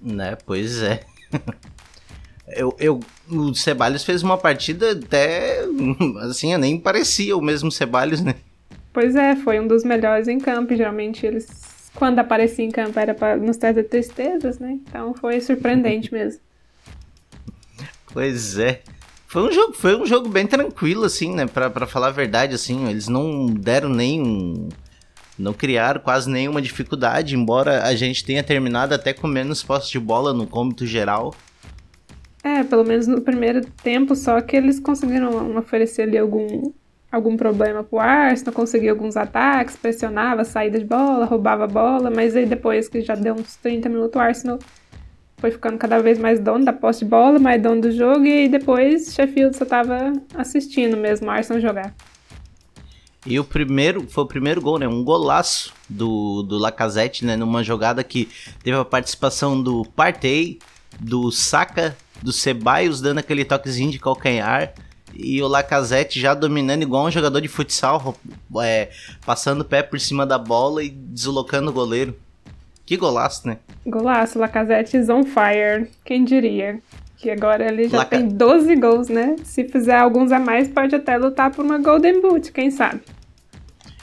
Né, 0.00 0.36
pois 0.44 0.82
é. 0.82 1.04
eu, 2.48 2.76
eu, 2.78 3.00
o 3.30 3.54
Ceballos 3.54 4.04
fez 4.04 4.22
uma 4.22 4.38
partida 4.38 4.92
até, 4.92 5.64
assim, 6.28 6.56
nem 6.56 6.78
parecia 6.78 7.36
o 7.36 7.42
mesmo 7.42 7.70
Ceballos, 7.70 8.20
né? 8.20 8.34
Pois 8.92 9.14
é, 9.14 9.36
foi 9.36 9.60
um 9.60 9.66
dos 9.66 9.84
melhores 9.84 10.28
em 10.28 10.38
campo. 10.38 10.74
Geralmente 10.74 11.24
eles 11.24 11.90
quando 11.94 12.18
aparecia 12.18 12.64
em 12.64 12.70
campo 12.70 12.98
era 12.98 13.12
para 13.12 13.36
nos 13.36 13.56
trazer 13.56 13.84
tristezas, 13.84 14.58
né? 14.58 14.78
Então 14.86 15.14
foi 15.14 15.40
surpreendente 15.40 16.12
mesmo. 16.14 16.40
Pois 18.12 18.58
é. 18.58 18.82
Foi 19.26 19.42
um 19.42 19.52
jogo, 19.52 19.72
foi 19.74 19.96
um 19.96 20.06
jogo 20.06 20.28
bem 20.28 20.46
tranquilo, 20.46 21.04
assim, 21.04 21.34
né? 21.34 21.46
Pra, 21.46 21.68
pra 21.68 21.86
falar 21.86 22.06
a 22.08 22.12
verdade, 22.12 22.54
assim, 22.54 22.88
eles 22.88 23.08
não 23.08 23.46
deram 23.46 23.88
nem. 23.88 24.68
Não 25.38 25.52
criaram 25.52 26.00
quase 26.00 26.28
nenhuma 26.28 26.62
dificuldade, 26.62 27.36
embora 27.36 27.84
a 27.84 27.94
gente 27.94 28.24
tenha 28.24 28.42
terminado 28.42 28.94
até 28.94 29.12
com 29.12 29.28
menos 29.28 29.62
posse 29.62 29.90
de 29.92 30.00
bola 30.00 30.32
no 30.32 30.46
cômito 30.46 30.86
geral. 30.86 31.34
É, 32.48 32.64
pelo 32.64 32.82
menos 32.82 33.06
no 33.06 33.20
primeiro 33.20 33.64
tempo, 33.82 34.16
só 34.16 34.40
que 34.40 34.56
eles 34.56 34.80
conseguiram 34.80 35.56
oferecer 35.58 36.02
ali 36.02 36.16
algum, 36.16 36.72
algum 37.12 37.36
problema 37.36 37.84
pro 37.84 37.98
Arsenal, 37.98 38.54
conseguia 38.54 38.90
alguns 38.90 39.18
ataques, 39.18 39.76
pressionava, 39.76 40.44
saída 40.44 40.78
de 40.78 40.84
bola, 40.84 41.26
roubava 41.26 41.64
a 41.64 41.66
bola, 41.66 42.10
mas 42.10 42.34
aí 42.34 42.46
depois 42.46 42.88
que 42.88 43.02
já 43.02 43.14
deu 43.14 43.34
uns 43.34 43.56
30 43.56 43.88
minutos, 43.90 44.16
o 44.16 44.18
Arsenal 44.18 44.58
foi 45.36 45.50
ficando 45.50 45.76
cada 45.76 46.00
vez 46.00 46.18
mais 46.18 46.40
dono 46.40 46.64
da 46.64 46.72
posse 46.72 47.00
de 47.00 47.04
bola, 47.04 47.38
mais 47.38 47.62
dono 47.62 47.82
do 47.82 47.92
jogo, 47.92 48.24
e 48.24 48.48
depois 48.48 49.12
Sheffield 49.12 49.54
só 49.54 49.66
tava 49.66 50.12
assistindo 50.34 50.96
mesmo 50.96 51.26
o 51.26 51.30
Arsenal 51.30 51.60
jogar. 51.60 51.94
E 53.26 53.38
o 53.38 53.44
primeiro, 53.44 54.08
foi 54.08 54.24
o 54.24 54.26
primeiro 54.26 54.60
gol, 54.62 54.78
né? 54.78 54.88
Um 54.88 55.04
golaço 55.04 55.74
do, 55.88 56.42
do 56.42 56.56
Lacazette, 56.56 57.26
né? 57.26 57.36
Numa 57.36 57.62
jogada 57.62 58.02
que 58.02 58.28
teve 58.62 58.76
a 58.76 58.84
participação 58.84 59.60
do 59.62 59.84
Partey, 59.84 60.58
do 60.98 61.30
Saka, 61.30 61.96
do 62.22 62.32
Ceballos 62.32 63.00
dando 63.00 63.18
aquele 63.18 63.44
toquezinho 63.44 63.90
de 63.90 63.98
calcanhar 63.98 64.74
e 65.14 65.42
o 65.42 65.48
Lacazette 65.48 66.20
já 66.20 66.34
dominando 66.34 66.82
igual 66.82 67.06
um 67.06 67.10
jogador 67.10 67.40
de 67.40 67.48
futsal, 67.48 68.16
é, 68.60 68.90
passando 69.24 69.62
o 69.62 69.64
pé 69.64 69.82
por 69.82 69.98
cima 69.98 70.26
da 70.26 70.38
bola 70.38 70.82
e 70.82 70.90
deslocando 70.90 71.70
o 71.70 71.72
goleiro. 71.72 72.14
Que 72.84 72.96
golaço, 72.96 73.46
né? 73.46 73.58
Golaço, 73.86 74.38
Lacazette 74.38 74.96
is 74.96 75.08
on 75.08 75.24
fire. 75.24 75.90
Quem 76.04 76.24
diria? 76.24 76.80
Que 77.16 77.30
agora 77.30 77.68
ele 77.68 77.88
já 77.88 77.98
Laca... 77.98 78.16
tem 78.16 78.28
12 78.28 78.76
gols, 78.76 79.08
né? 79.08 79.36
Se 79.44 79.64
fizer 79.64 79.96
alguns 79.96 80.30
a 80.32 80.38
mais, 80.38 80.68
pode 80.68 80.94
até 80.94 81.16
lutar 81.16 81.50
por 81.50 81.64
uma 81.64 81.78
Golden 81.78 82.22
Boot, 82.22 82.52
quem 82.52 82.70
sabe? 82.70 83.00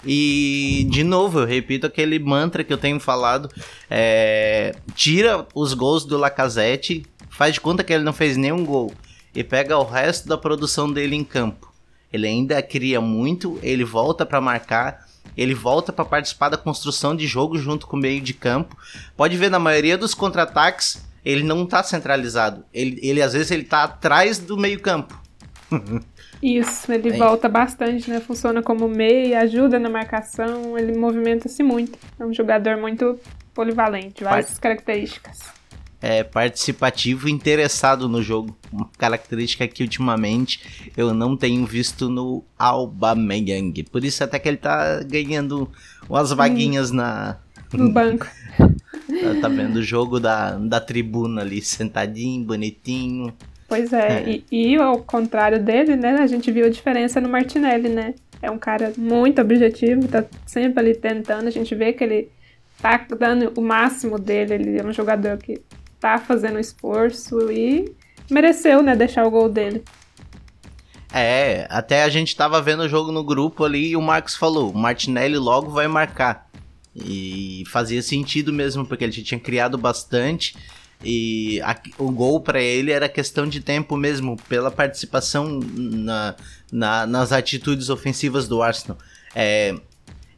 E, 0.05 0.87
de 0.91 1.03
novo, 1.03 1.39
eu 1.39 1.45
repito 1.45 1.87
aquele 1.87 2.19
mantra 2.19 2.63
que 2.63 2.71
eu 2.71 2.77
tenho 2.77 2.99
falado: 2.99 3.49
é, 3.89 4.75
tira 4.93 5.47
os 5.55 5.73
gols 5.73 6.05
do 6.05 6.17
Lacazette, 6.17 7.03
faz 7.35 7.53
de 7.53 7.61
conta 7.61 7.83
que 7.83 7.91
ele 7.91 8.03
não 8.03 8.13
fez 8.13 8.37
nenhum 8.37 8.63
gol 8.63 8.93
e 9.35 9.43
pega 9.43 9.77
o 9.77 9.83
resto 9.83 10.27
da 10.27 10.37
produção 10.37 10.91
dele 10.91 11.15
em 11.15 11.23
campo. 11.23 11.71
Ele 12.11 12.25
ainda 12.25 12.61
cria 12.61 13.01
muito, 13.01 13.59
ele 13.61 13.83
volta 13.83 14.25
para 14.25 14.39
marcar, 14.39 15.05
ele 15.35 15.53
volta 15.53 15.91
para 15.91 16.05
participar 16.05 16.47
da 16.47 16.57
construção 16.57 17.13
de 17.13 17.27
jogo 17.27 17.57
junto 17.57 17.87
com 17.87 17.97
o 17.97 17.99
meio 17.99 18.21
de 18.21 18.33
campo. 18.33 18.77
Pode 19.17 19.35
ver 19.35 19.51
na 19.51 19.59
maioria 19.59 19.97
dos 19.97 20.13
contra-ataques, 20.13 21.05
ele 21.25 21.43
não 21.43 21.65
tá 21.65 21.83
centralizado. 21.83 22.63
Ele, 22.73 22.97
ele 23.03 23.21
às 23.21 23.33
vezes 23.33 23.51
ele 23.51 23.65
tá 23.65 23.83
atrás 23.83 24.39
do 24.39 24.55
meio-campo. 24.55 25.21
Isso, 26.41 26.89
ele 26.91 27.09
é. 27.09 27.17
volta 27.17 27.49
bastante, 27.49 28.09
né? 28.09 28.21
Funciona 28.21 28.61
como 28.61 28.87
meio, 28.87 29.37
ajuda 29.37 29.77
na 29.77 29.89
marcação, 29.89 30.77
ele 30.77 30.97
movimenta-se 30.97 31.61
muito. 31.63 31.99
É 32.17 32.25
um 32.25 32.33
jogador 32.33 32.77
muito 32.77 33.19
polivalente, 33.53 34.23
várias 34.23 34.57
características 34.57 35.54
é, 36.05 36.23
participativo 36.23 37.27
e 37.27 37.31
interessado 37.31 38.07
no 38.07 38.21
jogo. 38.21 38.55
Uma 38.71 38.87
característica 38.95 39.67
que 39.67 39.81
ultimamente 39.81 40.91
eu 40.95 41.15
não 41.15 41.35
tenho 41.35 41.65
visto 41.65 42.07
no 42.09 42.43
Aubameyang. 42.59 43.81
Por 43.85 44.05
isso 44.05 44.23
até 44.23 44.37
que 44.37 44.47
ele 44.47 44.57
tá 44.57 45.01
ganhando 45.01 45.67
umas 46.07 46.31
vaguinhas 46.31 46.91
hum, 46.91 46.97
na... 46.97 47.37
No 47.73 47.91
banco. 47.91 48.27
tá, 48.59 49.41
tá 49.41 49.47
vendo 49.47 49.77
o 49.77 49.83
jogo 49.83 50.19
da, 50.19 50.51
da 50.51 50.79
tribuna 50.79 51.41
ali, 51.41 51.59
sentadinho, 51.59 52.45
bonitinho. 52.45 53.33
Pois 53.67 53.91
é, 53.91 54.21
é. 54.21 54.29
E, 54.29 54.45
e 54.51 54.75
ao 54.75 54.99
contrário 54.99 55.63
dele, 55.63 55.95
né, 55.95 56.19
a 56.19 56.27
gente 56.27 56.51
viu 56.51 56.67
a 56.67 56.69
diferença 56.69 57.19
no 57.19 57.27
Martinelli, 57.27 57.89
né? 57.89 58.13
É 58.43 58.51
um 58.51 58.59
cara 58.59 58.93
muito 58.95 59.41
objetivo, 59.41 60.07
tá 60.07 60.23
sempre 60.45 60.79
ali 60.79 60.93
tentando, 60.93 61.47
a 61.47 61.51
gente 61.51 61.73
vê 61.73 61.93
que 61.93 62.03
ele 62.03 62.29
tá 62.79 63.03
dando 63.17 63.51
o 63.57 63.61
máximo 63.61 64.19
dele, 64.19 64.53
ele 64.53 64.77
é 64.77 64.85
um 64.85 64.93
jogador 64.93 65.37
que 65.37 65.59
tá 66.05 66.19
fazendo 66.19 66.59
esforço 66.59 67.51
e 67.51 67.91
mereceu, 68.29 68.83
né, 68.83 68.95
deixar 68.95 69.25
o 69.25 69.31
gol 69.31 69.49
dele. 69.49 69.83
É, 71.11 71.65
até 71.69 72.03
a 72.03 72.09
gente 72.09 72.35
tava 72.35 72.61
vendo 72.61 72.81
o 72.81 72.89
jogo 72.89 73.11
no 73.11 73.23
grupo 73.23 73.63
ali 73.63 73.89
e 73.89 73.95
o 73.95 74.01
Marcos 74.01 74.35
falou: 74.35 74.71
o 74.71 74.77
Martinelli 74.77 75.37
logo 75.37 75.71
vai 75.71 75.87
marcar. 75.87 76.47
E 76.95 77.63
fazia 77.67 78.01
sentido 78.01 78.53
mesmo, 78.53 78.85
porque 78.85 79.03
ele 79.03 79.11
tinha 79.11 79.39
criado 79.39 79.77
bastante. 79.77 80.55
E 81.03 81.59
a, 81.61 81.75
o 81.97 82.11
gol 82.11 82.39
para 82.39 82.61
ele 82.61 82.91
era 82.91 83.09
questão 83.09 83.47
de 83.47 83.59
tempo 83.59 83.97
mesmo, 83.97 84.37
pela 84.47 84.69
participação 84.69 85.59
na, 85.73 86.35
na, 86.71 87.07
nas 87.07 87.31
atitudes 87.31 87.89
ofensivas 87.89 88.47
do 88.47 88.61
Arsenal. 88.61 88.97
É, 89.33 89.75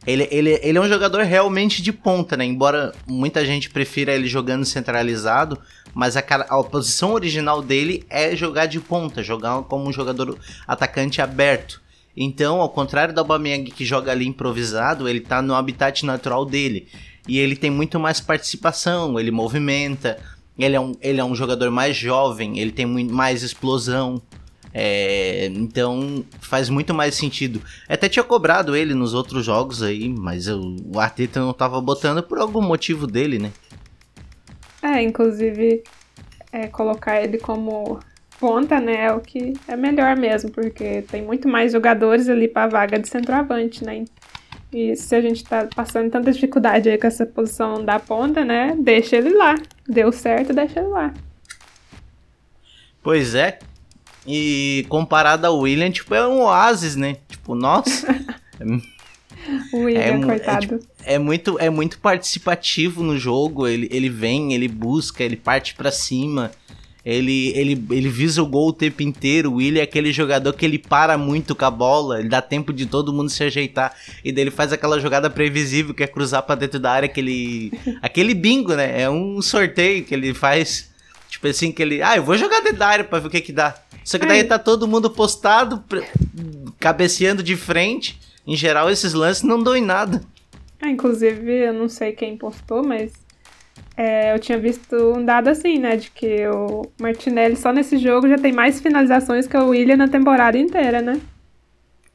ele, 0.08 0.26
ele, 0.30 0.58
ele 0.62 0.78
é 0.78 0.80
um 0.80 0.88
jogador 0.88 1.22
realmente 1.22 1.82
de 1.82 1.92
ponta, 1.92 2.34
né? 2.34 2.42
Embora 2.42 2.94
muita 3.06 3.44
gente 3.44 3.68
prefira 3.68 4.14
ele 4.14 4.26
jogando 4.26 4.64
centralizado, 4.64 5.58
mas 5.92 6.16
a, 6.16 6.20
a 6.20 6.64
posição 6.64 7.12
original 7.12 7.60
dele 7.60 8.06
é 8.08 8.34
jogar 8.34 8.64
de 8.64 8.80
ponta, 8.80 9.22
jogar 9.22 9.62
como 9.64 9.86
um 9.86 9.92
jogador 9.92 10.38
atacante 10.66 11.20
aberto. 11.20 11.82
Então, 12.16 12.62
ao 12.62 12.70
contrário 12.70 13.14
do 13.14 13.20
Aubameyang 13.20 13.70
que 13.70 13.84
joga 13.84 14.10
ali 14.10 14.26
improvisado, 14.26 15.06
ele 15.06 15.20
tá 15.20 15.42
no 15.42 15.54
habitat 15.54 16.06
natural 16.06 16.46
dele. 16.46 16.88
E 17.28 17.38
ele 17.38 17.54
tem 17.54 17.70
muito 17.70 18.00
mais 18.00 18.18
participação, 18.18 19.20
ele 19.20 19.30
movimenta, 19.30 20.18
ele 20.58 20.74
é 20.74 20.80
um, 20.80 20.92
ele 21.02 21.20
é 21.20 21.24
um 21.24 21.34
jogador 21.34 21.70
mais 21.70 21.94
jovem, 21.94 22.58
ele 22.58 22.72
tem 22.72 22.86
mais 22.86 23.42
explosão. 23.42 24.22
É, 24.72 25.46
então 25.46 26.24
faz 26.40 26.68
muito 26.68 26.92
mais 26.92 27.14
sentido. 27.14 27.60
Até 27.88 28.08
tinha 28.08 28.22
cobrado 28.22 28.76
ele 28.76 28.94
nos 28.94 29.14
outros 29.14 29.44
jogos 29.44 29.82
aí, 29.82 30.08
mas 30.08 30.46
eu, 30.46 30.76
o 30.94 30.98
Arteta 30.98 31.40
não 31.40 31.52
tava 31.52 31.80
botando 31.80 32.22
por 32.22 32.38
algum 32.38 32.62
motivo 32.62 33.06
dele, 33.06 33.38
né? 33.38 33.52
É, 34.82 35.02
inclusive 35.02 35.82
é, 36.52 36.66
colocar 36.68 37.20
ele 37.22 37.38
como 37.38 37.98
ponta, 38.38 38.80
né, 38.80 39.06
é 39.06 39.12
o 39.12 39.20
que 39.20 39.54
é 39.66 39.76
melhor 39.76 40.16
mesmo, 40.16 40.50
porque 40.50 41.02
tem 41.02 41.22
muito 41.22 41.48
mais 41.48 41.72
jogadores 41.72 42.28
ali 42.28 42.46
para 42.46 42.64
a 42.64 42.68
vaga 42.68 42.98
de 42.98 43.08
centroavante, 43.08 43.84
né? 43.84 44.04
E 44.72 44.94
se 44.94 45.14
a 45.14 45.20
gente 45.20 45.42
tá 45.42 45.66
passando 45.74 46.10
tanta 46.10 46.30
dificuldade 46.30 46.88
aí 46.88 46.98
com 46.98 47.06
essa 47.06 47.26
posição 47.26 47.84
da 47.84 47.98
ponta, 47.98 48.44
né, 48.44 48.76
deixa 48.78 49.16
ele 49.16 49.30
lá. 49.30 49.56
Deu 49.88 50.12
certo, 50.12 50.52
deixa 50.52 50.78
ele 50.78 50.88
lá. 50.88 51.12
Pois 53.02 53.34
é. 53.34 53.58
E 54.28 54.84
comparado 54.90 55.46
ao 55.46 55.58
William, 55.58 55.90
tipo, 55.90 56.14
é 56.14 56.28
um 56.28 56.42
oásis, 56.42 56.94
né? 56.94 57.16
Tipo, 57.26 57.54
nossa. 57.54 58.06
o 59.72 59.78
William, 59.78 60.00
é, 60.00 60.20
coitado. 60.22 60.56
É, 60.56 60.60
tipo, 60.60 60.88
é, 61.04 61.18
muito, 61.18 61.58
é 61.58 61.70
muito 61.70 61.98
participativo 61.98 63.02
no 63.02 63.16
jogo. 63.16 63.66
Ele, 63.66 63.88
ele 63.90 64.10
vem, 64.10 64.52
ele 64.52 64.68
busca, 64.68 65.24
ele 65.24 65.36
parte 65.36 65.74
para 65.74 65.90
cima. 65.90 66.50
Ele, 67.04 67.52
ele, 67.56 67.86
ele 67.90 68.08
visa 68.10 68.42
o 68.42 68.46
gol 68.46 68.68
o 68.68 68.72
tempo 68.72 69.02
inteiro. 69.02 69.50
O 69.50 69.54
William 69.54 69.80
é 69.80 69.84
aquele 69.84 70.12
jogador 70.12 70.52
que 70.52 70.62
ele 70.62 70.78
para 70.78 71.16
muito 71.16 71.54
com 71.54 71.64
a 71.64 71.70
bola. 71.70 72.20
Ele 72.20 72.28
dá 72.28 72.42
tempo 72.42 72.70
de 72.70 72.84
todo 72.84 73.14
mundo 73.14 73.30
se 73.30 73.42
ajeitar. 73.42 73.96
E 74.22 74.30
daí 74.30 74.44
ele 74.44 74.50
faz 74.50 74.74
aquela 74.74 75.00
jogada 75.00 75.30
previsível 75.30 75.94
que 75.94 76.02
é 76.02 76.06
cruzar 76.06 76.42
para 76.42 76.56
dentro 76.56 76.78
da 76.78 76.92
área. 76.92 77.06
Aquele, 77.06 77.72
aquele 78.02 78.34
bingo, 78.34 78.74
né? 78.74 79.00
É 79.00 79.08
um 79.08 79.40
sorteio 79.40 80.04
que 80.04 80.12
ele 80.12 80.34
faz. 80.34 80.87
Tipo 81.28 81.46
assim, 81.46 81.70
que 81.70 81.82
ele. 81.82 82.02
Ah, 82.02 82.16
eu 82.16 82.22
vou 82.22 82.36
jogar 82.36 82.60
da 82.60 82.86
área 82.86 83.04
pra 83.04 83.18
ver 83.18 83.28
o 83.28 83.30
que 83.30 83.40
que 83.40 83.52
dá. 83.52 83.74
Só 84.04 84.18
que 84.18 84.26
daí 84.26 84.42
tá 84.42 84.58
todo 84.58 84.88
mundo 84.88 85.10
postado, 85.10 85.84
cabeceando 86.80 87.42
de 87.42 87.56
frente. 87.56 88.18
Em 88.46 88.56
geral, 88.56 88.90
esses 88.90 89.12
lances 89.12 89.42
não 89.42 89.62
dão 89.62 89.76
em 89.76 89.84
nada. 89.84 90.22
Ah, 90.80 90.88
inclusive, 90.88 91.52
eu 91.52 91.74
não 91.74 91.88
sei 91.88 92.12
quem 92.12 92.36
postou, 92.36 92.82
mas 92.82 93.12
é, 93.96 94.32
eu 94.32 94.38
tinha 94.38 94.56
visto 94.56 94.94
um 94.96 95.24
dado 95.24 95.48
assim, 95.48 95.78
né? 95.78 95.96
De 95.96 96.10
que 96.10 96.46
o 96.48 96.86
Martinelli 96.98 97.56
só 97.56 97.72
nesse 97.72 97.98
jogo 97.98 98.28
já 98.28 98.38
tem 98.38 98.52
mais 98.52 98.80
finalizações 98.80 99.46
que 99.46 99.56
o 99.56 99.68
William 99.68 99.96
na 99.96 100.08
temporada 100.08 100.56
inteira, 100.56 101.02
né? 101.02 101.20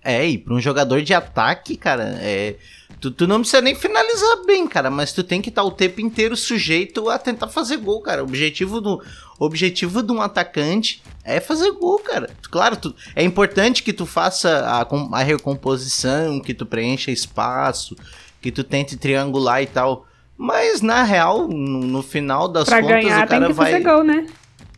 É, 0.03 0.27
e 0.27 0.38
pra 0.38 0.53
um 0.53 0.60
jogador 0.60 1.01
de 1.01 1.13
ataque, 1.13 1.77
cara, 1.77 2.17
é, 2.19 2.55
tu, 3.00 3.10
tu 3.10 3.25
não 3.25 3.39
precisa 3.39 3.62
nem 3.62 3.74
finalizar 3.74 4.43
bem, 4.45 4.67
cara, 4.67 4.89
mas 4.89 5.13
tu 5.13 5.24
tem 5.24 5.41
que 5.41 5.50
estar 5.50 5.62
tá 5.62 5.67
o 5.67 5.72
tempo 5.72 6.01
inteiro 6.01 6.36
sujeito 6.36 7.10
a 7.10 7.17
tentar 7.17 7.48
fazer 7.48 7.77
gol, 7.77 8.01
cara. 8.01 8.22
O 8.22 8.25
objetivo 8.25 8.81
do, 8.81 9.01
objetivo 9.39 10.03
de 10.03 10.12
um 10.12 10.22
atacante 10.22 11.01
é 11.24 11.39
fazer 11.39 11.72
gol, 11.72 12.00
cara. 12.00 12.29
Claro, 12.50 12.75
tu, 12.75 12.95
é 13.15 13.24
importante 13.24 13.83
que 13.83 13.93
tu 13.93 14.05
faça 14.05 14.50
a, 14.65 14.81
a 14.81 15.24
recomposição, 15.24 16.39
que 16.39 16.53
tu 16.53 16.65
preencha 16.65 17.12
espaço, 17.12 17.95
que 18.41 18.51
tu 18.51 18.63
tente 18.63 18.98
triangular 18.98 19.62
e 19.62 19.67
tal. 19.67 20.05
Mas 20.38 20.81
na 20.81 21.03
real, 21.03 21.48
no, 21.48 21.79
no 21.79 22.03
final 22.03 22.48
das 22.48 22.65
pra 22.65 22.81
contas, 22.81 23.03
ganhar, 23.03 23.25
o 23.25 23.27
cara 23.27 23.41
tem 23.41 23.48
que 23.48 23.53
vai. 23.53 23.72
Fazer 23.72 23.83
gol, 23.83 24.03
né? 24.03 24.27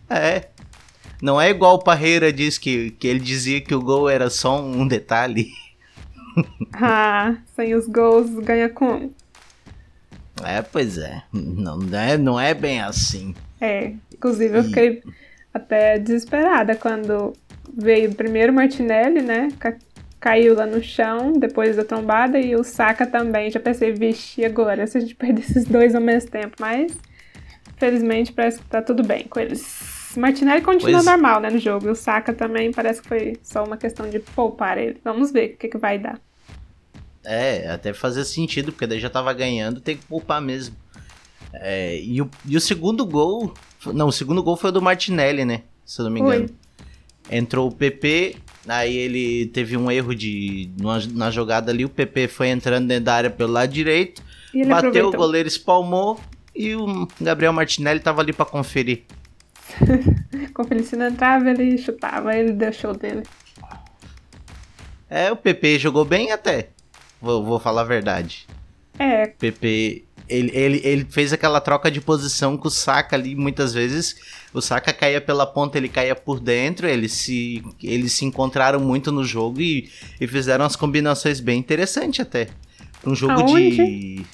É. 0.09 0.49
Não 1.21 1.39
é 1.39 1.49
igual 1.49 1.75
o 1.75 1.83
Parreira 1.83 2.31
diz 2.31 2.57
que, 2.57 2.91
que 2.91 3.07
ele 3.07 3.19
dizia 3.19 3.61
que 3.61 3.73
o 3.73 3.81
gol 3.81 4.09
era 4.09 4.29
só 4.29 4.61
um 4.61 4.87
detalhe. 4.87 5.47
ah, 6.73 7.35
sem 7.55 7.73
os 7.73 7.87
gols 7.87 8.29
ganha 8.39 8.69
com. 8.69 9.09
É, 10.43 10.61
pois 10.61 10.97
é. 10.97 11.23
Não 11.31 11.79
é, 11.97 12.17
não 12.17 12.39
é 12.39 12.53
bem 12.53 12.81
assim. 12.81 13.33
É, 13.61 13.93
inclusive 14.13 14.57
eu 14.57 14.63
fiquei 14.65 15.01
até 15.53 15.97
desesperada 15.97 16.75
quando 16.75 17.33
veio 17.73 18.13
primeiro 18.13 18.53
Martinelli, 18.53 19.21
né? 19.21 19.47
caiu 20.19 20.55
lá 20.55 20.65
no 20.65 20.81
chão 20.81 21.33
depois 21.33 21.75
da 21.75 21.85
trombada 21.85 22.39
e 22.39 22.55
o 22.55 22.63
Saka 22.63 23.05
também. 23.05 23.51
Já 23.51 23.59
pensei, 23.59 23.91
vixe, 23.91 24.43
agora 24.43 24.87
se 24.87 24.97
a 24.97 25.01
gente 25.01 25.13
perder 25.15 25.41
esses 25.41 25.65
dois 25.65 25.93
ao 25.93 26.01
mesmo 26.01 26.31
tempo, 26.31 26.55
mas 26.59 26.97
felizmente 27.77 28.33
parece 28.33 28.59
que 28.59 28.65
tá 28.65 28.81
tudo 28.81 29.03
bem 29.03 29.25
com 29.27 29.39
eles. 29.39 29.94
Martinelli 30.19 30.61
continua 30.61 30.93
pois... 30.93 31.05
normal, 31.05 31.39
né, 31.39 31.49
no 31.49 31.59
jogo. 31.59 31.87
E 31.87 31.89
o 31.89 31.95
Saka 31.95 32.33
também 32.33 32.71
parece 32.71 33.01
que 33.01 33.07
foi 33.07 33.37
só 33.41 33.63
uma 33.63 33.77
questão 33.77 34.09
de 34.09 34.19
poupar 34.19 34.77
ele. 34.77 34.97
Vamos 35.03 35.31
ver 35.31 35.53
o 35.53 35.57
que, 35.57 35.67
que 35.67 35.77
vai 35.77 35.97
dar. 35.99 36.19
É, 37.23 37.69
até 37.69 37.93
fazer 37.93 38.23
sentido, 38.25 38.71
porque 38.71 38.85
daí 38.85 38.99
já 38.99 39.09
tava 39.09 39.33
ganhando, 39.33 39.81
tem 39.81 39.97
que 39.97 40.05
poupar 40.05 40.41
mesmo. 40.41 40.75
É, 41.53 41.99
e, 41.99 42.21
o, 42.21 42.29
e 42.45 42.55
o 42.55 42.61
segundo 42.61 43.05
gol. 43.05 43.53
Não, 43.87 44.07
o 44.07 44.11
segundo 44.11 44.41
gol 44.43 44.57
foi 44.57 44.69
o 44.69 44.73
do 44.73 44.81
Martinelli, 44.81 45.45
né? 45.45 45.63
Se 45.85 46.01
eu 46.01 46.05
não 46.05 46.11
me 46.11 46.19
engano. 46.19 46.47
Foi. 46.47 47.37
Entrou 47.37 47.67
o 47.67 47.71
PP 47.71 48.37
Aí 48.67 48.97
ele 48.97 49.45
teve 49.47 49.77
um 49.77 49.91
erro 49.91 50.15
de 50.15 50.69
na 51.13 51.29
jogada 51.29 51.71
ali, 51.71 51.85
o 51.85 51.89
PP 51.89 52.27
foi 52.27 52.49
entrando 52.49 52.87
dentro 52.87 53.05
da 53.05 53.13
área 53.13 53.29
pelo 53.29 53.51
lado 53.51 53.71
direito, 53.71 54.23
bateu, 54.53 54.75
aproveitou. 54.75 55.13
o 55.13 55.17
goleiro 55.17 55.47
espalmou 55.47 56.19
e 56.55 56.75
o 56.75 57.07
Gabriel 57.21 57.53
Martinelli 57.53 57.99
tava 57.99 58.21
ali 58.21 58.33
para 58.33 58.45
conferir. 58.45 59.03
Se 60.83 60.95
não 60.95 61.07
entrava, 61.07 61.49
ele 61.49 61.77
chutava, 61.77 62.35
ele 62.35 62.53
deu 62.53 62.71
show 62.71 62.93
dele. 62.95 63.23
É, 65.09 65.31
o 65.31 65.35
PP 65.35 65.79
jogou 65.79 66.05
bem 66.05 66.31
até. 66.31 66.69
Vou, 67.21 67.43
vou 67.43 67.59
falar 67.59 67.81
a 67.81 67.85
verdade. 67.85 68.47
É. 68.97 69.27
PP 69.27 70.05
ele, 70.27 70.51
ele, 70.53 70.81
ele 70.83 71.05
fez 71.09 71.31
aquela 71.31 71.61
troca 71.61 71.89
de 71.91 72.01
posição 72.01 72.57
com 72.57 72.67
o 72.67 72.71
Saka 72.71 73.15
ali, 73.15 73.35
muitas 73.35 73.73
vezes 73.73 74.15
o 74.53 74.61
Saka 74.61 74.91
caía 74.91 75.21
pela 75.21 75.45
ponta, 75.45 75.77
ele 75.77 75.89
caía 75.89 76.15
por 76.15 76.39
dentro, 76.39 76.87
eles 76.87 77.13
se, 77.13 77.63
eles 77.83 78.13
se 78.13 78.25
encontraram 78.25 78.79
muito 78.79 79.11
no 79.11 79.23
jogo 79.23 79.61
e, 79.61 79.89
e 80.19 80.27
fizeram 80.27 80.65
as 80.65 80.75
combinações 80.75 81.39
bem 81.39 81.59
interessantes 81.59 82.21
até. 82.21 82.47
Um 83.05 83.13
jogo 83.13 83.33
Aonde? 83.33 83.75
de... 83.75 84.25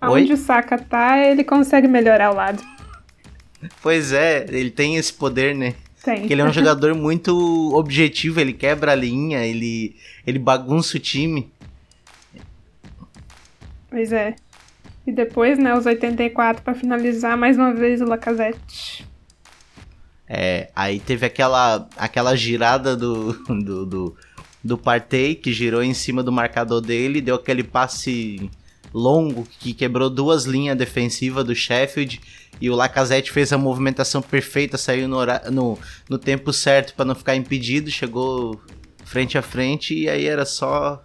Aonde 0.00 0.32
Oi? 0.32 0.34
o 0.34 0.36
Saka 0.36 0.78
tá, 0.78 1.18
ele 1.18 1.42
consegue 1.42 1.88
melhorar 1.88 2.30
o 2.30 2.34
lado. 2.34 2.62
Pois 3.82 4.12
é, 4.12 4.46
ele 4.48 4.70
tem 4.70 4.96
esse 4.96 5.12
poder, 5.12 5.54
né? 5.54 5.74
Tem. 6.04 6.20
Porque 6.20 6.34
ele 6.34 6.42
é 6.42 6.44
um 6.44 6.52
jogador 6.52 6.94
muito 6.94 7.34
objetivo, 7.74 8.40
ele 8.40 8.52
quebra 8.52 8.92
a 8.92 8.94
linha, 8.94 9.44
ele, 9.44 9.96
ele 10.26 10.38
bagunça 10.38 10.96
o 10.96 11.00
time. 11.00 11.50
Pois 13.90 14.12
é. 14.12 14.36
E 15.06 15.12
depois, 15.12 15.58
né, 15.58 15.76
os 15.76 15.86
84 15.86 16.62
para 16.62 16.74
finalizar 16.74 17.36
mais 17.36 17.56
uma 17.56 17.72
vez 17.72 18.00
o 18.00 18.04
Lacazette. 18.04 19.06
É, 20.28 20.70
aí 20.74 20.98
teve 20.98 21.24
aquela, 21.24 21.88
aquela 21.96 22.34
girada 22.34 22.96
do, 22.96 23.32
do, 23.48 23.86
do, 23.86 24.16
do 24.62 24.78
Partey, 24.78 25.36
que 25.36 25.52
girou 25.52 25.82
em 25.82 25.94
cima 25.94 26.22
do 26.22 26.32
marcador 26.32 26.80
dele, 26.80 27.20
deu 27.20 27.36
aquele 27.36 27.62
passe 27.62 28.50
longo 28.96 29.46
que 29.60 29.74
quebrou 29.74 30.08
duas 30.08 30.44
linhas 30.44 30.76
defensivas 30.76 31.44
do 31.44 31.54
Sheffield 31.54 32.18
e 32.58 32.70
o 32.70 32.74
Lacazette 32.74 33.30
fez 33.30 33.52
a 33.52 33.58
movimentação 33.58 34.22
perfeita, 34.22 34.78
saiu 34.78 35.06
no, 35.06 35.18
no, 35.52 35.78
no 36.08 36.18
tempo 36.18 36.50
certo 36.50 36.94
para 36.94 37.04
não 37.04 37.14
ficar 37.14 37.36
impedido, 37.36 37.90
chegou 37.90 38.58
frente 39.04 39.36
a 39.36 39.42
frente 39.42 39.94
e 39.94 40.08
aí 40.08 40.24
era 40.24 40.46
só 40.46 41.04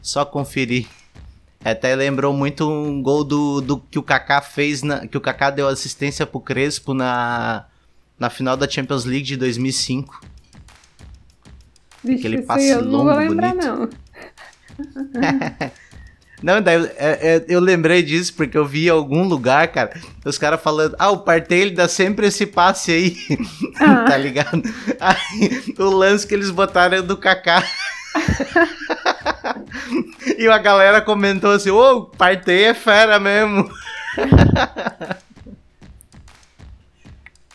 só 0.00 0.24
conferir. 0.24 0.86
Até 1.62 1.94
lembrou 1.94 2.32
muito 2.32 2.66
um 2.66 3.02
gol 3.02 3.24
do, 3.24 3.60
do 3.60 3.78
que 3.78 3.98
o 3.98 4.02
Kaká 4.02 4.40
fez, 4.40 4.82
na, 4.82 5.06
que 5.06 5.18
o 5.18 5.20
Kaká 5.20 5.50
deu 5.50 5.68
assistência 5.68 6.26
pro 6.26 6.40
Crespo 6.40 6.94
na, 6.94 7.66
na 8.18 8.30
final 8.30 8.56
da 8.56 8.66
Champions 8.68 9.04
League 9.04 9.26
de 9.26 9.36
2005. 9.36 10.24
Vixe, 12.02 12.18
Aquele 12.18 12.42
passe 12.42 12.74
longo, 12.76 12.90
não 12.90 13.04
vou 13.04 13.16
lembrar, 13.16 13.54
bonito. 13.54 13.66
Não. 13.66 13.90
não, 16.42 16.60
daí 16.60 16.76
eu, 16.76 16.84
é, 16.96 17.36
é, 17.36 17.44
eu 17.48 17.60
lembrei 17.60 18.02
disso 18.02 18.34
porque 18.34 18.58
eu 18.58 18.64
vi 18.64 18.86
em 18.86 18.90
algum 18.90 19.24
lugar, 19.24 19.68
cara, 19.68 19.92
os 20.24 20.36
caras 20.36 20.60
falando, 20.60 20.96
ah, 20.98 21.10
o 21.10 21.18
Partey 21.18 21.60
ele 21.60 21.70
dá 21.70 21.88
sempre 21.88 22.26
esse 22.26 22.46
passe 22.46 22.92
aí, 22.92 23.16
ah. 23.80 24.04
tá 24.04 24.16
ligado? 24.16 24.62
Aí, 25.00 25.74
o 25.78 25.84
lance 25.84 26.26
que 26.26 26.34
eles 26.34 26.50
botaram 26.50 26.98
é 26.98 27.02
do 27.02 27.16
Kaká. 27.16 27.62
e 30.38 30.46
a 30.46 30.58
galera 30.58 31.00
comentou 31.00 31.52
assim: 31.52 31.70
Ô, 31.70 31.78
oh, 31.78 32.04
Partey 32.04 32.64
é 32.64 32.74
fera 32.74 33.18
mesmo. 33.18 33.70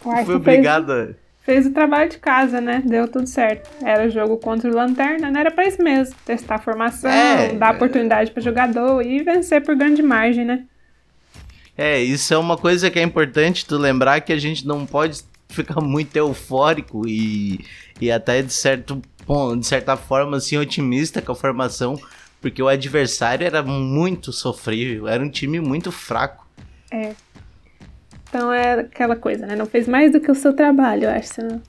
Foi 0.01 0.35
obrigado. 0.35 0.87
Fez, 0.87 1.15
fez, 1.51 1.65
o 1.65 1.71
trabalho 1.71 2.09
de 2.09 2.17
casa, 2.17 2.61
né? 2.61 2.81
Deu 2.85 3.07
tudo 3.07 3.27
certo. 3.27 3.69
Era 3.83 4.09
jogo 4.09 4.37
contra 4.37 4.69
o 4.69 4.73
Lanterna, 4.73 5.29
não 5.29 5.39
era 5.39 5.51
pra 5.51 5.67
isso 5.67 5.83
mesmo. 5.83 6.15
Testar 6.25 6.55
a 6.55 6.59
formação, 6.59 7.11
é, 7.11 7.53
dar 7.53 7.75
oportunidade 7.75 8.31
para 8.31 8.41
jogador 8.41 9.05
e 9.05 9.21
vencer 9.21 9.61
por 9.61 9.75
grande 9.75 10.01
margem, 10.01 10.45
né? 10.45 10.63
É, 11.77 11.99
isso 12.01 12.33
é 12.33 12.37
uma 12.37 12.57
coisa 12.57 12.89
que 12.89 12.99
é 12.99 13.03
importante 13.03 13.65
tu 13.65 13.77
lembrar 13.77 14.21
que 14.21 14.31
a 14.31 14.37
gente 14.37 14.65
não 14.65 14.85
pode 14.85 15.21
ficar 15.49 15.79
muito 15.81 16.15
eufórico 16.15 17.07
e, 17.07 17.65
e 17.99 18.11
até 18.11 18.41
de 18.41 18.53
certo 18.53 19.01
de 19.57 19.65
certa 19.65 19.95
forma, 19.95 20.37
assim, 20.37 20.57
otimista 20.57 21.21
com 21.21 21.31
a 21.31 21.35
formação, 21.35 21.97
porque 22.41 22.61
o 22.61 22.67
adversário 22.67 23.45
era 23.45 23.63
muito 23.63 24.33
sofrível, 24.33 25.07
era 25.07 25.23
um 25.23 25.29
time 25.29 25.61
muito 25.61 25.89
fraco. 25.89 26.45
É. 26.91 27.13
Então 28.31 28.51
é 28.51 28.79
aquela 28.79 29.17
coisa, 29.17 29.45
né? 29.45 29.57
Não 29.57 29.65
fez 29.65 29.89
mais 29.89 30.13
do 30.13 30.21
que 30.21 30.31
o 30.31 30.35
seu 30.35 30.53
trabalho, 30.53 31.03
eu 31.03 31.09
acho. 31.09 31.43
Né? 31.43 31.59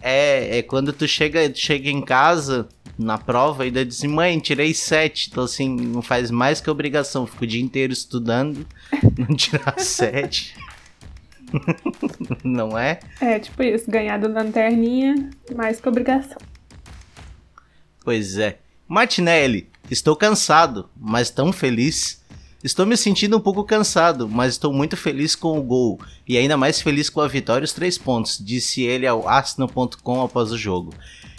É, 0.00 0.58
é 0.58 0.62
quando 0.62 0.92
tu 0.92 1.08
chega, 1.08 1.52
chega 1.52 1.90
em 1.90 2.00
casa 2.00 2.68
na 2.96 3.18
prova 3.18 3.66
e 3.66 3.70
diz 3.72 3.98
assim, 3.98 4.06
mãe, 4.06 4.38
tirei 4.38 4.72
sete. 4.72 5.28
Então, 5.28 5.42
assim, 5.42 5.74
não 5.74 6.00
faz 6.00 6.30
mais 6.30 6.60
que 6.60 6.70
obrigação. 6.70 7.26
Fico 7.26 7.42
o 7.42 7.46
dia 7.48 7.60
inteiro 7.60 7.92
estudando, 7.92 8.64
não 9.18 9.34
tirar 9.34 9.74
sete. 9.82 10.54
Não 12.44 12.78
é? 12.78 13.00
É, 13.22 13.38
tipo 13.38 13.62
isso, 13.62 13.90
ganhar 13.90 14.18
do 14.18 14.28
lanterninha, 14.28 15.30
mais 15.56 15.80
que 15.80 15.88
obrigação. 15.88 16.36
Pois 18.04 18.36
é. 18.36 18.58
Martinelli, 18.86 19.70
estou 19.90 20.14
cansado, 20.14 20.90
mas 20.94 21.30
tão 21.30 21.50
feliz. 21.50 22.17
Estou 22.62 22.84
me 22.84 22.96
sentindo 22.96 23.36
um 23.36 23.40
pouco 23.40 23.62
cansado, 23.62 24.28
mas 24.28 24.54
estou 24.54 24.72
muito 24.72 24.96
feliz 24.96 25.36
com 25.36 25.56
o 25.56 25.62
gol 25.62 26.00
e 26.26 26.36
ainda 26.36 26.56
mais 26.56 26.80
feliz 26.80 27.08
com 27.08 27.20
a 27.20 27.28
vitória 27.28 27.62
e 27.62 27.66
os 27.66 27.72
três 27.72 27.96
pontos, 27.96 28.36
disse 28.44 28.82
ele 28.82 29.06
ao 29.06 29.28
Arsenal.com 29.28 30.22
após 30.22 30.50
o 30.50 30.58
jogo. 30.58 30.92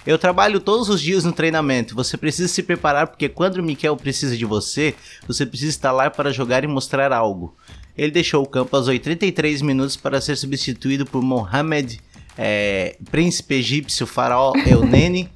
Eu 0.08 0.17
trabalho 0.17 0.62
todos 0.62 0.88
os 0.88 1.01
dias 1.01 1.25
no 1.25 1.34
treinamento. 1.34 1.93
Você 1.93 2.15
precisa 2.15 2.47
se 2.47 2.63
preparar 2.63 3.08
porque 3.08 3.27
quando 3.27 3.58
o 3.58 3.63
Mikel 3.63 3.97
precisa 3.97 4.38
de 4.38 4.45
você, 4.45 4.95
você 5.27 5.45
precisa 5.45 5.71
estar 5.71 5.91
lá 5.91 6.10
para 6.10 6.32
jogar 6.32 6.63
e 6.63 6.67
mostrar 6.67 7.12
algo. 7.12 7.53
Ele 7.97 8.12
deixou 8.12 8.41
o 8.41 8.47
campo 8.47 8.73
aos 8.77 8.88
83 8.88 9.62
minutos 9.62 9.97
para 9.97 10.21
ser 10.21 10.38
substituído 10.38 11.05
por 11.05 11.21
Mohamed, 11.21 11.99
é, 12.38 12.95
príncipe 13.12 13.55
egípcio 13.55 14.08
faraó 14.08 14.53
El 14.65 14.86
Nene, 14.86 15.29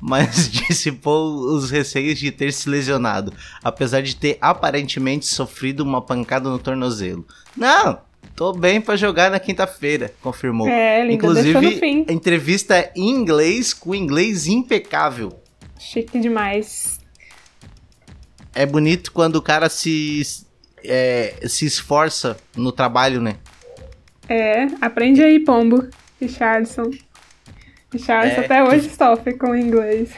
mas 0.00 0.48
dissipou 0.50 1.54
os 1.54 1.70
receios 1.70 2.18
de 2.18 2.30
ter 2.30 2.52
se 2.52 2.68
lesionado, 2.68 3.32
apesar 3.62 4.02
de 4.02 4.16
ter 4.16 4.38
aparentemente 4.40 5.26
sofrido 5.26 5.80
uma 5.80 6.00
pancada 6.00 6.48
no 6.48 6.58
tornozelo. 6.58 7.26
Não, 7.56 7.98
tô 8.34 8.52
bem 8.52 8.80
para 8.80 8.96
jogar 8.96 9.30
na 9.30 9.38
quinta-feira, 9.38 10.12
confirmou. 10.22 10.68
É, 10.68 11.00
ele 11.00 11.14
Inclusive, 11.14 12.06
entrevista 12.08 12.90
em 12.94 13.10
inglês 13.10 13.74
com 13.74 13.94
inglês 13.94 14.46
impecável. 14.46 15.40
Chique 15.78 16.18
demais. 16.18 16.98
É 18.54 18.66
bonito 18.66 19.12
quando 19.12 19.36
o 19.36 19.42
cara 19.42 19.68
se 19.68 20.22
é, 20.84 21.34
se 21.46 21.66
esforça 21.66 22.36
no 22.56 22.72
trabalho, 22.72 23.20
né? 23.20 23.36
É, 24.28 24.66
aprende 24.80 25.22
aí, 25.22 25.40
Pombo, 25.40 25.88
Richardson. 26.20 26.90
Richardson 27.92 28.40
é, 28.40 28.44
até 28.44 28.62
tu... 28.62 28.70
hoje 28.70 28.90
sofre 28.90 29.34
com 29.34 29.50
o 29.50 29.56
inglês. 29.56 30.10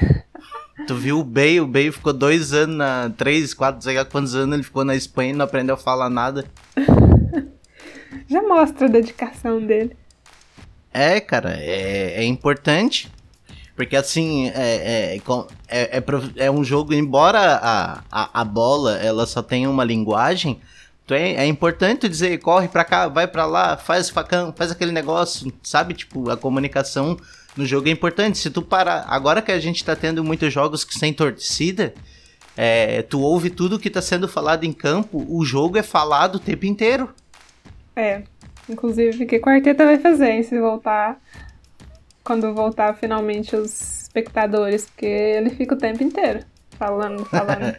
Tu 0.87 0.95
viu 0.95 1.19
o 1.19 1.25
Bale? 1.25 1.61
O 1.61 1.67
Bale 1.67 1.93
ficou 1.93 2.13
dois 2.13 2.53
anos, 2.53 2.77
na, 2.77 3.11
três, 3.17 3.53
quatro, 3.55 3.83
sei 3.83 3.97
lá 3.97 4.05
quantos 4.05 4.35
anos 4.35 4.55
ele 4.55 4.63
ficou 4.63 4.85
na 4.85 4.97
Espanha 4.97 5.31
e 5.31 5.37
não 5.37 5.45
aprendeu 5.45 5.75
a 5.75 5.79
falar 5.79 6.09
nada. 6.09 6.45
Já 8.29 8.43
mostra 8.43 8.87
a 8.87 8.91
dedicação 8.91 9.65
dele. 9.65 9.97
É, 10.93 11.21
cara, 11.21 11.55
é, 11.59 12.23
é 12.23 12.25
importante. 12.25 13.11
Porque 13.77 13.97
assim, 13.97 14.49
é, 14.49 15.17
é, 15.17 15.21
é, 15.69 15.97
é, 15.97 16.05
é 16.37 16.51
um 16.51 16.63
jogo, 16.63 16.93
embora 16.93 17.39
a, 17.39 18.03
a, 18.11 18.41
a, 18.43 18.45
bola 18.45 18.99
ela 18.99 19.25
só 19.27 19.43
tenha 19.43 19.71
uma 19.71 19.83
linguagem, 19.85 20.61
então 21.03 21.17
é, 21.17 21.37
é 21.37 21.47
importante 21.47 22.07
dizer, 22.07 22.37
corre 22.41 22.69
pra 22.69 22.85
cá, 22.85 23.09
vai 23.09 23.27
pra 23.27 23.47
lá, 23.47 23.79
faz 23.79 24.11
facão, 24.11 24.53
faz 24.55 24.71
aquele 24.71 24.93
negócio, 24.93 25.51
sabe? 25.63 25.95
Tipo, 25.95 26.29
a 26.29 26.37
comunicação 26.37 27.17
no 27.61 27.67
jogo 27.67 27.89
é 27.89 27.91
importante. 27.91 28.39
Se 28.39 28.51
tu 28.51 28.63
parar, 28.63 29.05
agora 29.09 29.43
que 29.43 29.53
a 29.53 29.61
gente 29.61 29.85
tá 29.85 29.95
tendo 29.95 30.25
muitos 30.25 30.53
jogos 30.53 30.83
que 30.83 30.95
sem 30.95 31.13
torcida, 31.13 31.95
é, 32.57 33.03
tu 33.03 33.21
ouve 33.21 33.51
tudo 33.51 33.79
que 33.79 33.91
tá 33.91 34.03
sendo 34.03 34.27
falado 34.27 34.65
em 34.65 34.73
campo, 34.73 35.25
o 35.29 35.45
jogo 35.45 35.79
é 35.79 35.83
falado 35.83 36.37
o 36.37 36.41
tempo 36.41 36.67
inteiro. 36.67 37.09
É, 37.95 38.23
inclusive, 38.69 39.25
o 39.25 39.27
que 39.27 39.41
a 39.45 39.53
Arteta 39.53 39.85
vai 39.85 39.99
fazer, 39.99 40.31
hein, 40.31 40.43
se 40.43 40.59
voltar 40.59 41.21
quando 42.23 42.55
voltar 42.55 42.95
finalmente 42.95 43.57
os 43.57 44.03
espectadores, 44.03 44.87
porque 44.87 45.07
ele 45.07 45.51
fica 45.51 45.75
o 45.75 45.79
tempo 45.79 46.03
inteiro 46.03 46.41
falando, 46.79 47.25
falando. 47.25 47.77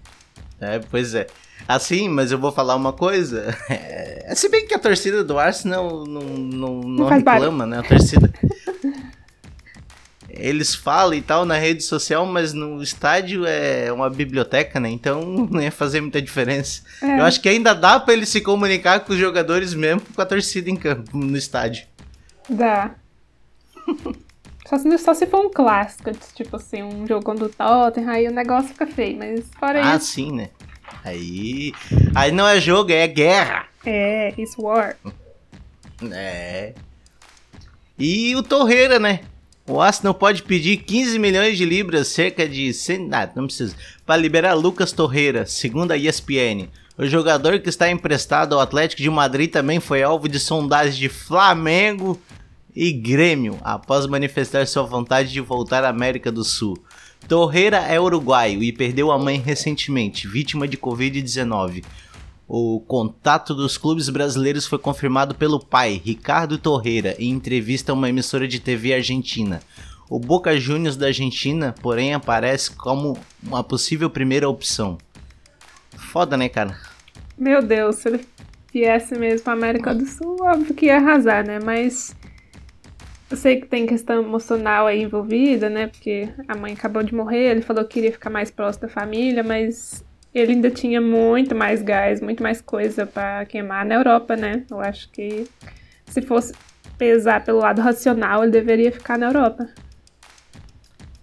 é, 0.60 0.80
pois 0.90 1.14
é. 1.14 1.26
Assim, 1.66 2.08
mas 2.08 2.30
eu 2.30 2.38
vou 2.38 2.52
falar 2.52 2.74
uma 2.74 2.92
coisa. 2.92 3.56
É, 4.26 4.34
se 4.34 4.48
bem 4.48 4.66
que 4.66 4.74
a 4.74 4.78
torcida 4.78 5.22
do 5.22 5.38
Arsenal 5.38 6.04
não, 6.06 6.22
não, 6.22 6.80
não, 6.80 6.80
não 6.80 7.06
reclama, 7.06 7.66
né? 7.66 7.78
A 7.78 7.82
torcida. 7.82 8.32
Eles 10.36 10.74
falam 10.74 11.14
e 11.14 11.22
tal 11.22 11.44
na 11.44 11.56
rede 11.56 11.82
social, 11.82 12.26
mas 12.26 12.52
no 12.52 12.82
estádio 12.82 13.44
é 13.46 13.92
uma 13.92 14.10
biblioteca, 14.10 14.80
né? 14.80 14.90
Então 14.90 15.22
não 15.50 15.60
ia 15.60 15.70
fazer 15.70 16.00
muita 16.00 16.20
diferença. 16.20 16.82
É. 17.02 17.20
Eu 17.20 17.24
acho 17.24 17.40
que 17.40 17.48
ainda 17.48 17.74
dá 17.74 18.00
para 18.00 18.14
ele 18.14 18.26
se 18.26 18.40
comunicar 18.40 19.00
com 19.00 19.12
os 19.12 19.18
jogadores 19.18 19.74
mesmo 19.74 20.02
com 20.14 20.20
a 20.20 20.26
torcida 20.26 20.70
em 20.70 20.76
campo, 20.76 21.16
no 21.16 21.36
estádio. 21.36 21.86
Dá. 22.48 22.94
Só 24.66 24.78
se, 24.78 24.98
só 24.98 25.14
se 25.14 25.26
for 25.26 25.44
um 25.44 25.50
clássico, 25.50 26.10
tipo 26.34 26.56
assim, 26.56 26.82
um 26.82 27.06
jogo 27.06 27.24
contra 27.24 27.44
o 27.44 27.48
Tottenham, 27.48 28.10
aí 28.10 28.26
o 28.26 28.32
negócio 28.32 28.70
fica 28.70 28.86
feio, 28.86 29.18
mas 29.18 29.44
fora 29.58 29.78
ah, 29.78 29.82
isso. 29.82 29.90
Ah, 29.96 30.00
sim, 30.00 30.32
né? 30.32 30.50
Aí. 31.04 31.72
Aí 32.14 32.32
não 32.32 32.48
é 32.48 32.58
jogo, 32.60 32.90
é 32.90 33.06
guerra. 33.06 33.66
É, 33.84 34.34
it's 34.38 34.56
war. 34.56 34.96
É. 36.10 36.72
E 37.98 38.34
o 38.34 38.42
Torreira, 38.42 38.98
né? 38.98 39.20
O 39.66 39.80
Arsenal 39.80 40.12
pode 40.12 40.42
pedir 40.42 40.76
15 40.76 41.18
milhões 41.18 41.56
de 41.56 41.64
libras, 41.64 42.08
cerca 42.08 42.46
de 42.46 42.72
100. 42.74 43.08
Ah, 43.12 43.30
não 43.34 43.46
precisa. 43.46 43.74
Para 44.04 44.20
liberar 44.20 44.52
Lucas 44.52 44.92
Torreira, 44.92 45.46
segundo 45.46 45.92
a 45.92 45.96
ESPN. 45.96 46.68
O 46.98 47.06
jogador 47.06 47.58
que 47.58 47.70
está 47.70 47.90
emprestado 47.90 48.54
ao 48.54 48.60
Atlético 48.60 49.00
de 49.00 49.08
Madrid 49.08 49.50
também 49.50 49.80
foi 49.80 50.02
alvo 50.02 50.28
de 50.28 50.38
sondagens 50.38 50.98
de 50.98 51.08
Flamengo 51.08 52.20
e 52.76 52.92
Grêmio 52.92 53.58
após 53.62 54.06
manifestar 54.06 54.66
sua 54.66 54.82
vontade 54.82 55.32
de 55.32 55.40
voltar 55.40 55.82
à 55.82 55.88
América 55.88 56.30
do 56.30 56.44
Sul. 56.44 56.76
Torreira 57.26 57.78
é 57.78 57.98
uruguaio 57.98 58.62
e 58.62 58.70
perdeu 58.70 59.10
a 59.10 59.18
mãe 59.18 59.38
recentemente, 59.38 60.28
vítima 60.28 60.68
de 60.68 60.76
Covid-19. 60.76 61.82
O 62.46 62.80
contato 62.80 63.54
dos 63.54 63.78
clubes 63.78 64.10
brasileiros 64.10 64.66
foi 64.66 64.78
confirmado 64.78 65.34
pelo 65.34 65.58
pai, 65.58 66.00
Ricardo 66.04 66.58
Torreira, 66.58 67.16
em 67.18 67.30
entrevista 67.30 67.90
a 67.90 67.94
uma 67.94 68.08
emissora 68.08 68.46
de 68.46 68.60
TV 68.60 68.92
argentina. 68.92 69.60
O 70.10 70.18
Boca 70.18 70.54
Juniors 70.58 70.96
da 70.96 71.06
Argentina, 71.06 71.74
porém, 71.80 72.12
aparece 72.12 72.70
como 72.70 73.16
uma 73.42 73.64
possível 73.64 74.10
primeira 74.10 74.48
opção. 74.48 74.98
Foda, 75.96 76.36
né, 76.36 76.48
cara? 76.48 76.76
Meu 77.38 77.62
Deus, 77.62 77.96
se 77.96 78.08
ele 78.08 78.26
viesse 78.72 79.18
mesmo 79.18 79.44
para 79.44 79.54
América 79.54 79.94
do 79.94 80.04
Sul, 80.04 80.36
óbvio 80.42 80.74
que 80.74 80.86
ia 80.86 80.96
arrasar, 80.96 81.46
né? 81.46 81.58
Mas 81.58 82.14
eu 83.30 83.36
sei 83.38 83.60
que 83.60 83.66
tem 83.66 83.86
questão 83.86 84.22
emocional 84.22 84.86
aí 84.86 85.02
envolvida, 85.02 85.70
né? 85.70 85.86
Porque 85.86 86.28
a 86.46 86.54
mãe 86.54 86.74
acabou 86.74 87.02
de 87.02 87.14
morrer, 87.14 87.50
ele 87.50 87.62
falou 87.62 87.84
que 87.84 87.94
queria 87.94 88.12
ficar 88.12 88.28
mais 88.28 88.50
próximo 88.50 88.82
da 88.86 88.92
família, 88.92 89.42
mas 89.42 90.04
ele 90.34 90.52
ainda 90.52 90.70
tinha 90.70 91.00
muito 91.00 91.54
mais 91.54 91.82
gás, 91.82 92.20
muito 92.20 92.42
mais 92.42 92.60
coisa 92.60 93.06
para 93.06 93.44
queimar 93.44 93.84
na 93.84 93.94
Europa, 93.94 94.34
né? 94.36 94.64
Eu 94.70 94.80
acho 94.80 95.08
que 95.10 95.46
se 96.06 96.20
fosse 96.20 96.52
pesar 96.98 97.44
pelo 97.44 97.58
lado 97.58 97.80
racional, 97.80 98.42
ele 98.42 98.52
deveria 98.52 98.90
ficar 98.90 99.18
na 99.18 99.26
Europa. 99.26 99.68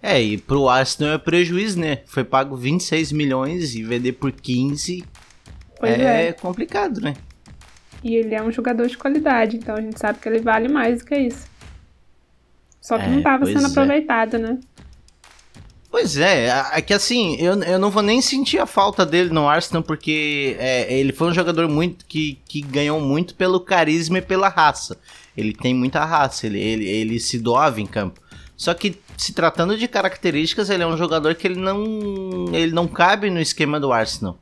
É, 0.01 0.19
e 0.21 0.37
pro 0.37 0.67
Arsenal 0.67 1.13
é 1.13 1.17
prejuízo, 1.17 1.79
né? 1.79 1.99
Foi 2.05 2.23
pago 2.23 2.55
26 2.55 3.11
milhões 3.11 3.75
e 3.75 3.83
vender 3.83 4.13
por 4.13 4.31
15 4.31 5.03
pois 5.81 5.99
é, 5.99 6.27
é 6.27 6.33
complicado, 6.33 7.01
né? 7.01 7.15
E 8.03 8.15
ele 8.15 8.33
é 8.33 8.41
um 8.41 8.51
jogador 8.51 8.87
de 8.87 8.97
qualidade, 8.97 9.57
então 9.57 9.75
a 9.75 9.81
gente 9.81 9.99
sabe 9.99 10.19
que 10.19 10.29
ele 10.29 10.39
vale 10.39 10.67
mais 10.67 10.99
do 10.99 11.05
que 11.05 11.15
isso. 11.15 11.49
Só 12.79 12.97
que 12.97 13.05
é, 13.05 13.09
não 13.09 13.17
estava 13.17 13.45
sendo 13.45 13.63
é. 13.63 13.69
aproveitado, 13.69 14.39
né? 14.39 14.59
Pois 15.91 16.15
é, 16.15 16.47
é 16.71 16.81
que 16.81 16.93
assim, 16.93 17.35
eu, 17.35 17.61
eu 17.63 17.77
não 17.77 17.91
vou 17.91 18.01
nem 18.01 18.21
sentir 18.21 18.59
a 18.59 18.65
falta 18.65 19.05
dele 19.05 19.29
no 19.29 19.49
Arsenal, 19.49 19.83
porque 19.83 20.55
é, 20.57 20.91
ele 20.97 21.11
foi 21.11 21.27
um 21.27 21.33
jogador 21.33 21.67
muito 21.67 22.05
que, 22.05 22.39
que 22.47 22.61
ganhou 22.61 23.01
muito 23.01 23.35
pelo 23.35 23.59
carisma 23.59 24.19
e 24.19 24.21
pela 24.21 24.47
raça. 24.47 24.97
Ele 25.35 25.53
tem 25.53 25.75
muita 25.75 26.05
raça, 26.05 26.47
ele, 26.47 26.61
ele, 26.61 26.87
ele 26.87 27.19
se 27.19 27.37
doava 27.37 27.81
em 27.81 27.85
campo. 27.85 28.21
Só 28.55 28.73
que 28.73 28.95
se 29.17 29.33
tratando 29.33 29.77
de 29.77 29.85
características, 29.85 30.69
ele 30.69 30.81
é 30.81 30.87
um 30.87 30.95
jogador 30.95 31.35
que 31.35 31.45
ele 31.45 31.59
não, 31.59 32.45
ele 32.53 32.71
não 32.71 32.87
cabe 32.87 33.29
no 33.29 33.41
esquema 33.41 33.77
do 33.77 33.91
Arsenal. 33.91 34.39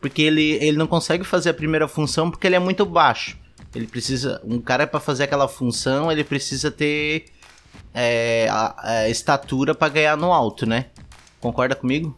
Porque 0.00 0.22
ele, 0.22 0.52
ele 0.60 0.76
não 0.76 0.86
consegue 0.86 1.24
fazer 1.24 1.50
a 1.50 1.54
primeira 1.54 1.88
função 1.88 2.30
porque 2.30 2.46
ele 2.46 2.56
é 2.56 2.60
muito 2.60 2.86
baixo. 2.86 3.36
Ele 3.74 3.88
precisa. 3.88 4.40
Um 4.44 4.60
cara 4.60 4.86
para 4.86 5.00
fazer 5.00 5.24
aquela 5.24 5.48
função, 5.48 6.12
ele 6.12 6.22
precisa 6.22 6.70
ter 6.70 7.24
é, 7.94 8.48
a, 8.50 8.74
a 8.78 9.08
estatura 9.08 9.74
para 9.74 9.92
ganhar 9.92 10.16
no 10.16 10.32
alto, 10.32 10.66
né? 10.66 10.86
Concorda 11.40 11.74
comigo? 11.74 12.16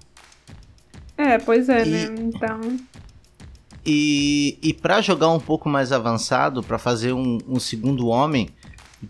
É, 1.16 1.38
pois 1.38 1.68
é, 1.68 1.86
e, 1.86 1.90
né? 1.90 2.14
Então. 2.18 2.60
E, 3.86 4.58
e 4.62 4.72
para 4.72 5.00
jogar 5.00 5.30
um 5.30 5.40
pouco 5.40 5.68
mais 5.68 5.92
avançado, 5.92 6.62
para 6.62 6.78
fazer 6.78 7.12
um, 7.12 7.38
um, 7.46 7.60
segundo 7.60 8.08
homem, 8.08 8.48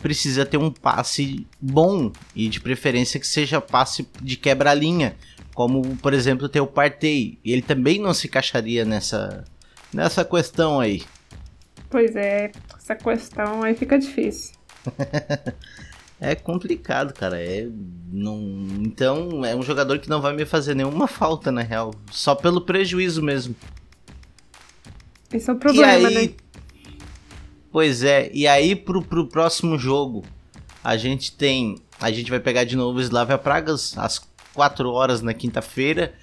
precisa 0.00 0.44
ter 0.44 0.56
um 0.56 0.70
passe 0.70 1.46
bom 1.60 2.10
e 2.34 2.48
de 2.48 2.60
preferência 2.60 3.20
que 3.20 3.26
seja 3.26 3.60
passe 3.60 4.08
de 4.20 4.36
quebra-linha, 4.36 5.16
como 5.54 5.96
por 5.96 6.12
exemplo 6.12 6.48
ter 6.48 6.60
o 6.60 6.66
Partey. 6.66 7.38
E 7.44 7.52
ele 7.52 7.62
também 7.62 8.00
não 8.00 8.12
se 8.12 8.26
encaixaria 8.26 8.84
nessa, 8.84 9.44
nessa 9.92 10.24
questão 10.24 10.80
aí. 10.80 11.02
Pois 11.88 12.16
é, 12.16 12.50
essa 12.76 12.96
questão 12.96 13.62
aí 13.62 13.74
fica 13.74 13.96
difícil. 13.98 14.56
É 16.24 16.34
complicado, 16.34 17.12
cara. 17.12 17.38
É, 17.38 17.68
não, 18.10 18.38
então, 18.80 19.44
é 19.44 19.54
um 19.54 19.62
jogador 19.62 19.98
que 19.98 20.08
não 20.08 20.22
vai 20.22 20.34
me 20.34 20.46
fazer 20.46 20.74
nenhuma 20.74 21.06
falta, 21.06 21.52
na 21.52 21.60
real. 21.60 21.92
Só 22.10 22.34
pelo 22.34 22.62
prejuízo 22.62 23.22
mesmo. 23.22 23.54
Esse 25.30 25.50
é 25.50 25.52
o 25.52 25.56
problema, 25.56 26.08
aí, 26.08 26.28
né? 26.28 26.34
Pois 27.70 28.02
é, 28.02 28.30
e 28.32 28.46
aí 28.46 28.74
pro, 28.74 29.02
pro 29.02 29.26
próximo 29.26 29.76
jogo, 29.76 30.24
a 30.82 30.96
gente 30.96 31.32
tem. 31.32 31.76
A 32.00 32.10
gente 32.10 32.30
vai 32.30 32.40
pegar 32.40 32.64
de 32.64 32.76
novo 32.76 32.98
o 32.98 33.02
Slavia 33.02 33.36
Pragas 33.36 33.98
às 33.98 34.22
4 34.54 34.88
horas 34.90 35.20
na 35.20 35.34
quinta-feira. 35.34 36.14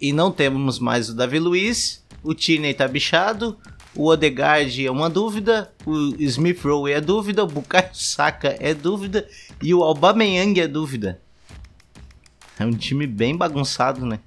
E 0.00 0.12
não 0.12 0.30
temos 0.30 0.78
mais 0.78 1.08
o 1.08 1.14
Davi 1.14 1.38
Luiz. 1.38 2.04
O 2.22 2.34
Tierney 2.34 2.74
tá 2.74 2.86
bichado. 2.86 3.58
O 3.94 4.06
Odegaard 4.06 4.86
é 4.86 4.90
uma 4.90 5.10
dúvida. 5.10 5.72
O 5.84 6.14
Smith 6.18 6.62
Rowe 6.62 6.92
é 6.92 7.00
dúvida. 7.00 7.42
O 7.42 7.46
Bukayo 7.46 7.90
Saka 7.92 8.56
é 8.60 8.72
dúvida. 8.72 9.26
E 9.60 9.74
o 9.74 9.82
Aubameyang 9.82 10.60
é 10.60 10.68
dúvida. 10.68 11.20
É 12.58 12.64
um 12.64 12.72
time 12.72 13.06
bem 13.06 13.36
bagunçado, 13.36 14.06
né? 14.06 14.20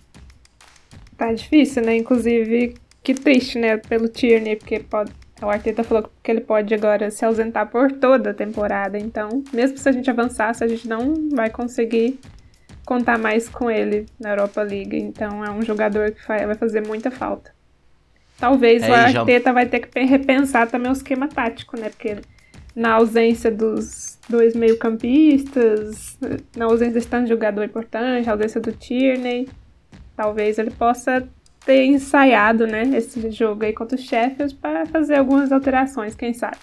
Tá 1.15 1.31
difícil, 1.31 1.83
né? 1.83 1.95
Inclusive, 1.95 2.75
que 3.01 3.13
triste, 3.13 3.57
né? 3.57 3.77
Pelo 3.77 4.09
Tierney, 4.09 4.55
porque 4.57 4.79
pode, 4.79 5.11
o 5.41 5.47
Arteta 5.47 5.83
falou 5.83 6.09
que 6.21 6.31
ele 6.31 6.41
pode 6.41 6.73
agora 6.73 7.09
se 7.09 7.23
ausentar 7.23 7.69
por 7.69 7.91
toda 7.91 8.31
a 8.31 8.33
temporada. 8.33 8.97
Então, 8.97 9.43
mesmo 9.53 9.77
se 9.77 9.87
a 9.87 9.91
gente 9.91 10.09
avançasse, 10.09 10.63
a 10.63 10.67
gente 10.67 10.87
não 10.87 11.29
vai 11.29 11.49
conseguir 11.49 12.19
contar 12.85 13.17
mais 13.17 13.47
com 13.47 13.71
ele 13.71 14.07
na 14.19 14.31
Europa 14.31 14.61
League. 14.61 14.97
Então, 14.97 15.45
é 15.45 15.49
um 15.51 15.61
jogador 15.61 16.11
que 16.11 16.27
vai 16.27 16.53
fazer 16.55 16.85
muita 16.85 17.09
falta. 17.09 17.53
Talvez 18.37 18.83
é, 18.83 18.89
o 18.89 18.93
Arteta 18.93 19.49
já... 19.49 19.53
vai 19.53 19.65
ter 19.65 19.79
que 19.79 19.99
repensar 20.01 20.67
também 20.67 20.91
o 20.91 20.93
esquema 20.93 21.27
tático, 21.27 21.79
né? 21.79 21.89
Porque 21.89 22.17
na 22.75 22.93
ausência 22.93 23.51
dos 23.51 24.17
dois 24.27 24.55
meio-campistas, 24.55 26.17
na 26.55 26.65
ausência 26.65 26.99
de 26.99 27.07
tanto 27.07 27.29
jogador 27.29 27.63
importante, 27.63 28.25
na 28.25 28.31
ausência 28.31 28.59
do 28.59 28.71
Tierney, 28.71 29.47
talvez 30.15 30.57
ele 30.57 30.71
possa 30.71 31.27
ter 31.65 31.85
ensaiado, 31.85 32.67
né, 32.67 32.83
esse 32.93 33.31
jogo 33.31 33.63
aí 33.63 33.71
contra 33.71 33.97
o 33.97 34.01
Sheffield 34.01 34.53
para 34.55 34.85
fazer 34.85 35.15
algumas 35.15 35.49
alterações, 35.51 36.13
quem 36.13 36.33
sabe. 36.33 36.57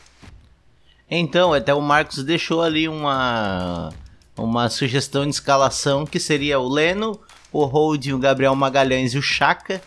Então, 1.10 1.54
até 1.54 1.72
o 1.72 1.80
Marcos 1.80 2.22
deixou 2.22 2.62
ali 2.62 2.86
uma 2.86 3.90
uma 4.36 4.70
sugestão 4.70 5.24
de 5.24 5.30
escalação 5.30 6.06
que 6.06 6.18
seria 6.18 6.58
o 6.58 6.68
Leno, 6.68 7.18
o 7.52 7.64
Holding, 7.64 8.12
o 8.12 8.18
Gabriel 8.18 8.54
Magalhães 8.54 9.12
e 9.12 9.18
o 9.18 9.22
Chaka, 9.22 9.82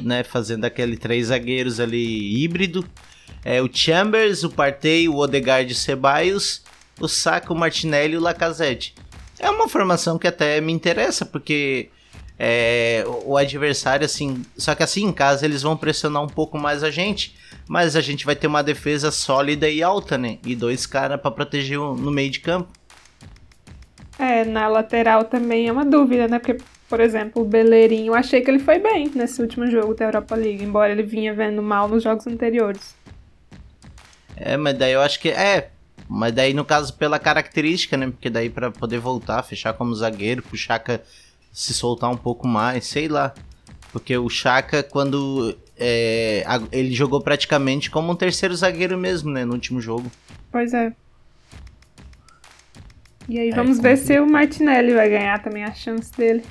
né, 0.00 0.22
fazendo 0.22 0.64
aquele 0.64 0.96
três 0.96 1.26
zagueiros 1.26 1.80
ali 1.80 2.42
híbrido. 2.42 2.86
É, 3.44 3.60
o 3.60 3.68
Chambers, 3.72 4.44
o 4.44 4.50
Partey, 4.50 5.08
o 5.08 5.16
Odegaard 5.16 5.70
e 5.70 5.74
o 5.74 5.76
Ceballos, 5.76 6.62
o 7.00 7.08
Saka, 7.08 7.52
o 7.52 7.56
Martinelli 7.56 8.14
e 8.14 8.16
o 8.16 8.20
Lacazette. 8.20 8.94
É 9.38 9.50
uma 9.50 9.68
formação 9.68 10.18
que 10.18 10.26
até 10.28 10.60
me 10.60 10.72
interessa, 10.72 11.26
porque 11.26 11.90
é, 12.38 13.04
o 13.24 13.36
adversário, 13.36 14.04
assim. 14.04 14.44
Só 14.56 14.74
que 14.74 14.82
assim, 14.82 15.04
em 15.04 15.12
casa, 15.12 15.44
eles 15.44 15.62
vão 15.62 15.76
pressionar 15.76 16.22
um 16.22 16.28
pouco 16.28 16.58
mais 16.58 16.82
a 16.82 16.90
gente. 16.90 17.36
Mas 17.68 17.94
a 17.94 18.00
gente 18.00 18.26
vai 18.26 18.34
ter 18.34 18.46
uma 18.46 18.62
defesa 18.62 19.10
sólida 19.10 19.68
e 19.68 19.82
alta, 19.82 20.18
né? 20.18 20.38
E 20.44 20.54
dois 20.54 20.84
caras 20.84 21.20
para 21.20 21.30
proteger 21.30 21.78
no 21.78 22.10
meio 22.10 22.30
de 22.30 22.40
campo. 22.40 22.68
É, 24.18 24.44
na 24.44 24.68
lateral 24.68 25.24
também 25.24 25.68
é 25.68 25.72
uma 25.72 25.84
dúvida, 25.84 26.28
né? 26.28 26.38
Porque, 26.38 26.62
por 26.92 27.00
exemplo, 27.00 27.40
o 27.40 27.44
Beleirinho, 27.46 28.08
eu 28.08 28.14
achei 28.14 28.42
que 28.42 28.50
ele 28.50 28.58
foi 28.58 28.78
bem 28.78 29.10
nesse 29.14 29.40
último 29.40 29.66
jogo 29.66 29.94
da 29.94 30.04
Europa 30.04 30.34
League, 30.34 30.62
embora 30.62 30.92
ele 30.92 31.02
vinha 31.02 31.32
vendo 31.32 31.62
mal 31.62 31.88
nos 31.88 32.02
jogos 32.02 32.26
anteriores. 32.26 32.94
É, 34.36 34.58
mas 34.58 34.76
daí 34.76 34.92
eu 34.92 35.00
acho 35.00 35.18
que. 35.18 35.30
É, 35.30 35.70
mas 36.06 36.34
daí 36.34 36.52
no 36.52 36.66
caso 36.66 36.92
pela 36.92 37.18
característica, 37.18 37.96
né? 37.96 38.08
Porque 38.08 38.28
daí 38.28 38.50
para 38.50 38.70
poder 38.70 38.98
voltar, 38.98 39.42
fechar 39.42 39.72
como 39.72 39.94
zagueiro, 39.94 40.42
pro 40.42 40.54
Chaka 40.54 41.00
se 41.50 41.72
soltar 41.72 42.10
um 42.10 42.16
pouco 42.16 42.46
mais, 42.46 42.84
sei 42.84 43.08
lá. 43.08 43.32
Porque 43.90 44.14
o 44.18 44.28
Chaka, 44.28 44.82
quando 44.82 45.56
é, 45.78 46.44
ele 46.70 46.92
jogou 46.92 47.22
praticamente 47.22 47.90
como 47.90 48.12
um 48.12 48.14
terceiro 48.14 48.54
zagueiro 48.54 48.98
mesmo, 48.98 49.30
né, 49.30 49.46
no 49.46 49.54
último 49.54 49.80
jogo. 49.80 50.12
Pois 50.50 50.74
é. 50.74 50.92
E 53.26 53.38
aí 53.38 53.48
é, 53.48 53.54
vamos 53.54 53.80
ver 53.80 53.96
se 53.96 54.20
o 54.20 54.28
Martinelli 54.28 54.92
vai 54.92 55.08
ganhar 55.08 55.42
também 55.42 55.64
a 55.64 55.72
chance 55.72 56.12
dele. 56.14 56.44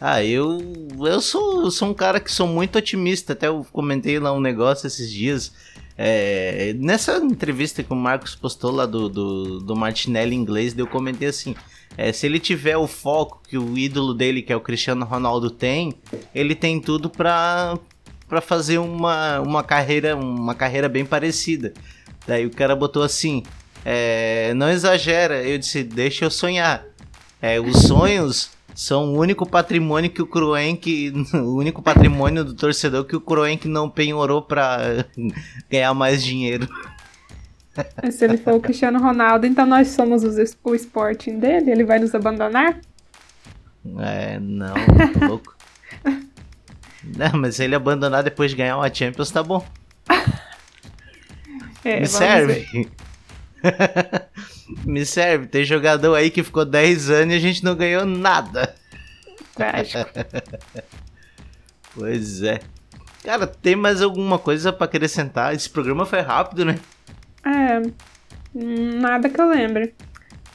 Ah, 0.00 0.22
eu 0.22 0.60
eu 1.06 1.20
sou, 1.20 1.70
sou 1.70 1.88
um 1.88 1.94
cara 1.94 2.20
que 2.20 2.30
sou 2.30 2.46
muito 2.46 2.78
otimista. 2.78 3.32
Até 3.32 3.48
eu 3.48 3.66
comentei 3.72 4.18
lá 4.18 4.32
um 4.32 4.40
negócio 4.40 4.86
esses 4.86 5.10
dias. 5.10 5.52
É, 5.96 6.74
nessa 6.78 7.16
entrevista 7.16 7.82
que 7.82 7.92
o 7.92 7.96
Marcos 7.96 8.36
postou 8.36 8.70
lá 8.70 8.86
do, 8.86 9.08
do, 9.08 9.58
do 9.58 9.74
Martinelli 9.74 10.36
inglês, 10.36 10.76
eu 10.78 10.86
comentei 10.86 11.28
assim: 11.28 11.56
é, 11.96 12.12
se 12.12 12.26
ele 12.26 12.38
tiver 12.38 12.76
o 12.76 12.86
foco 12.86 13.42
que 13.48 13.58
o 13.58 13.76
ídolo 13.76 14.14
dele, 14.14 14.40
que 14.42 14.52
é 14.52 14.56
o 14.56 14.60
Cristiano 14.60 15.04
Ronaldo, 15.04 15.50
tem, 15.50 15.92
ele 16.32 16.54
tem 16.54 16.80
tudo 16.80 17.10
para 17.10 17.76
fazer 18.40 18.78
uma, 18.78 19.40
uma 19.40 19.64
carreira 19.64 20.14
uma 20.14 20.54
carreira 20.54 20.88
bem 20.88 21.04
parecida. 21.04 21.74
Daí 22.24 22.46
o 22.46 22.50
cara 22.50 22.76
botou 22.76 23.02
assim: 23.02 23.42
é, 23.84 24.54
não 24.54 24.70
exagera. 24.70 25.42
Eu 25.42 25.58
disse: 25.58 25.82
deixa 25.82 26.24
eu 26.24 26.30
sonhar. 26.30 26.84
É, 27.42 27.60
os 27.60 27.82
sonhos 27.82 28.50
são 28.74 29.14
o 29.14 29.18
único 29.18 29.44
patrimônio 29.48 30.10
que 30.10 30.22
o 30.22 30.26
Kroenk, 30.26 31.12
o 31.34 31.56
único 31.56 31.82
patrimônio 31.82 32.44
do 32.44 32.54
torcedor 32.54 33.04
que 33.04 33.16
o 33.16 33.20
Kroenk 33.20 33.66
não 33.66 33.90
penhorou 33.90 34.42
para 34.42 35.04
ganhar 35.70 35.94
mais 35.94 36.22
dinheiro. 36.22 36.68
Se 38.10 38.24
ele 38.24 38.36
for 38.36 38.54
o 38.54 38.60
Cristiano 38.60 39.00
Ronaldo, 39.00 39.46
então 39.46 39.64
nós 39.64 39.88
somos 39.88 40.24
o 40.24 40.74
Sporting 40.74 41.38
dele? 41.38 41.70
Ele 41.70 41.84
vai 41.84 41.98
nos 41.98 42.14
abandonar? 42.14 42.80
É, 43.98 44.38
não, 44.40 44.74
tá 45.18 45.26
louco. 45.26 45.56
não, 47.04 47.40
mas 47.40 47.56
se 47.56 47.64
ele 47.64 47.76
abandonar 47.76 48.22
depois 48.24 48.50
de 48.50 48.56
ganhar 48.56 48.76
uma 48.76 48.92
Champions, 48.92 49.30
tá 49.30 49.42
bom. 49.42 49.64
É, 51.84 52.00
Me 52.00 52.06
serve. 52.06 52.88
Me 54.84 55.04
serve. 55.04 55.46
Tem 55.46 55.64
jogador 55.64 56.14
aí 56.14 56.30
que 56.30 56.42
ficou 56.42 56.64
10 56.64 57.10
anos 57.10 57.34
e 57.34 57.36
a 57.36 57.40
gente 57.40 57.64
não 57.64 57.74
ganhou 57.74 58.04
nada. 58.04 58.74
Trágico. 59.54 60.08
pois 61.94 62.42
é. 62.42 62.60
Cara, 63.24 63.46
tem 63.46 63.76
mais 63.76 64.00
alguma 64.00 64.38
coisa 64.38 64.72
para 64.72 64.84
acrescentar? 64.84 65.54
Esse 65.54 65.68
programa 65.68 66.06
foi 66.06 66.20
rápido, 66.20 66.64
né? 66.64 66.78
É, 67.44 67.82
nada 68.54 69.28
que 69.28 69.40
eu 69.40 69.48
lembre. 69.48 69.94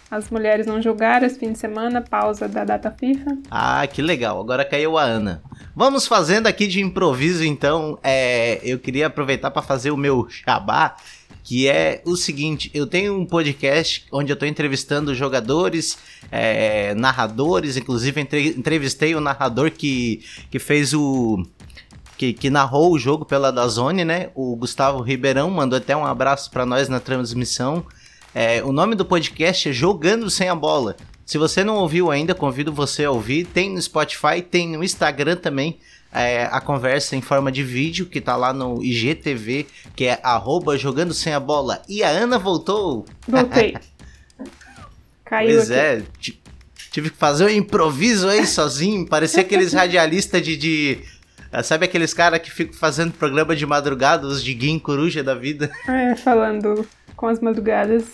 As 0.09 0.29
mulheres 0.29 0.67
não 0.67 0.79
jogaram 0.79 1.25
esse 1.25 1.39
fim 1.39 1.51
de 1.51 1.57
semana, 1.57 1.99
pausa 1.99 2.47
da 2.47 2.63
data 2.63 2.91
FIFA. 2.91 3.37
Ah, 3.49 3.85
que 3.87 3.99
legal. 3.99 4.39
Agora 4.39 4.63
caiu 4.63 4.95
a 4.95 5.01
Ana. 5.01 5.41
Vamos 5.75 6.05
fazendo 6.05 6.45
aqui 6.45 6.67
de 6.67 6.81
improviso, 6.81 7.43
então. 7.43 7.97
É, 8.03 8.59
eu 8.63 8.77
queria 8.77 9.07
aproveitar 9.07 9.49
para 9.49 9.63
fazer 9.63 9.89
o 9.89 9.97
meu 9.97 10.27
xabá, 10.29 10.95
que 11.43 11.67
é 11.67 12.01
o 12.05 12.15
seguinte: 12.15 12.71
eu 12.73 12.87
tenho 12.87 13.19
um 13.19 13.25
podcast 13.25 14.05
onde 14.11 14.31
eu 14.31 14.35
estou 14.35 14.47
entrevistando 14.47 15.13
jogadores, 15.13 15.97
é, 16.31 16.95
narradores, 16.95 17.77
inclusive 17.77 18.21
entrevistei 18.57 19.13
o 19.13 19.19
narrador 19.19 19.69
que, 19.71 20.23
que 20.49 20.57
fez 20.57 20.93
o 20.93 21.45
que, 22.17 22.31
que 22.31 22.49
narrou 22.49 22.93
o 22.93 22.99
jogo 22.99 23.25
pela 23.25 23.51
Dazone, 23.51 24.05
né? 24.05 24.29
O 24.33 24.55
Gustavo 24.55 25.01
Ribeirão 25.01 25.49
mandou 25.49 25.77
até 25.77 25.95
um 25.95 26.05
abraço 26.05 26.49
para 26.49 26.65
nós 26.65 26.87
na 26.87 26.99
transmissão. 26.99 27.85
É, 28.33 28.63
o 28.63 28.71
nome 28.71 28.95
do 28.95 29.05
podcast 29.05 29.69
é 29.69 29.73
Jogando 29.73 30.29
Sem 30.29 30.47
a 30.47 30.55
Bola. 30.55 30.95
Se 31.25 31.37
você 31.37 31.63
não 31.63 31.75
ouviu 31.75 32.11
ainda, 32.11 32.35
convido 32.35 32.71
você 32.71 33.05
a 33.05 33.11
ouvir. 33.11 33.45
Tem 33.45 33.69
no 33.69 33.81
Spotify, 33.81 34.41
tem 34.41 34.75
no 34.77 34.83
Instagram 34.83 35.35
também. 35.35 35.79
É, 36.13 36.43
a 36.51 36.61
conversa 36.61 37.15
em 37.15 37.21
forma 37.21 37.51
de 37.51 37.63
vídeo 37.63 38.05
que 38.05 38.21
tá 38.21 38.35
lá 38.35 38.53
no 38.53 38.83
IGTV, 38.83 39.65
que 39.95 40.05
é 40.05 40.19
arroba 40.21 40.77
jogando 40.77 41.13
sem 41.13 41.33
a 41.33 41.39
bola. 41.39 41.81
E 41.89 42.03
a 42.03 42.09
Ana 42.09 42.37
voltou. 42.37 43.05
Voltei. 43.27 43.75
Caiu 45.25 45.55
pois 45.55 45.71
aqui. 45.71 45.79
é, 45.79 46.33
tive 46.91 47.09
que 47.09 47.17
fazer 47.17 47.45
um 47.45 47.49
improviso 47.49 48.27
aí 48.29 48.45
sozinho. 48.45 49.05
Parecia 49.09 49.41
aqueles 49.41 49.73
radialistas 49.73 50.43
de, 50.43 50.55
de 50.55 50.99
ah, 51.51 51.61
sabe 51.61 51.85
aqueles 51.85 52.15
caras 52.15 52.39
que 52.39 52.51
ficam 52.51 52.73
fazendo 52.73 53.13
programa 53.13 53.55
de 53.55 53.63
madrugada, 53.63 54.25
os 54.25 54.43
diguinho 54.43 54.79
coruja 54.79 55.23
da 55.23 55.35
vida? 55.35 55.71
É, 55.87 56.15
falando 56.15 56.87
com 57.15 57.27
as 57.27 57.39
madrugadas. 57.39 58.05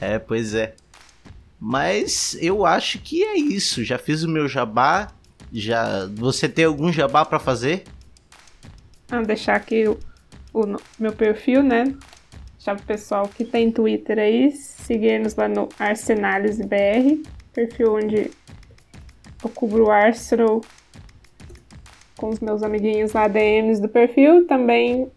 é, 0.00 0.18
pois 0.20 0.54
é. 0.54 0.74
Mas 1.60 2.36
eu 2.40 2.64
acho 2.64 3.00
que 3.00 3.24
é 3.24 3.36
isso. 3.36 3.82
Já 3.82 3.98
fiz 3.98 4.22
o 4.22 4.28
meu 4.28 4.46
jabá. 4.46 5.08
Já. 5.52 6.06
Você 6.14 6.48
tem 6.48 6.64
algum 6.64 6.92
jabá 6.92 7.24
para 7.24 7.38
fazer? 7.38 7.84
Ah, 9.10 9.22
deixar 9.22 9.56
aqui 9.56 9.88
o, 9.88 9.98
o, 10.52 10.76
meu 10.98 11.12
perfil, 11.12 11.62
né? 11.62 11.94
Já 12.58 12.74
pro 12.74 12.84
pessoal 12.84 13.28
que 13.28 13.44
tem 13.44 13.70
Twitter 13.70 14.18
aí, 14.18 14.50
seguir-nos 14.50 15.34
lá 15.34 15.48
no 15.48 15.68
ArsenalisBR, 15.78 17.22
perfil 17.54 17.94
onde 17.94 18.30
eu 19.42 19.50
cubro 19.50 19.86
o 19.86 19.90
Arsenal 19.90 20.60
com 22.16 22.28
os 22.28 22.40
meus 22.40 22.62
amiguinhos 22.62 23.12
lá, 23.12 23.28
DMs 23.28 23.80
do 23.80 23.88
perfil. 23.88 24.46
Também 24.46 25.10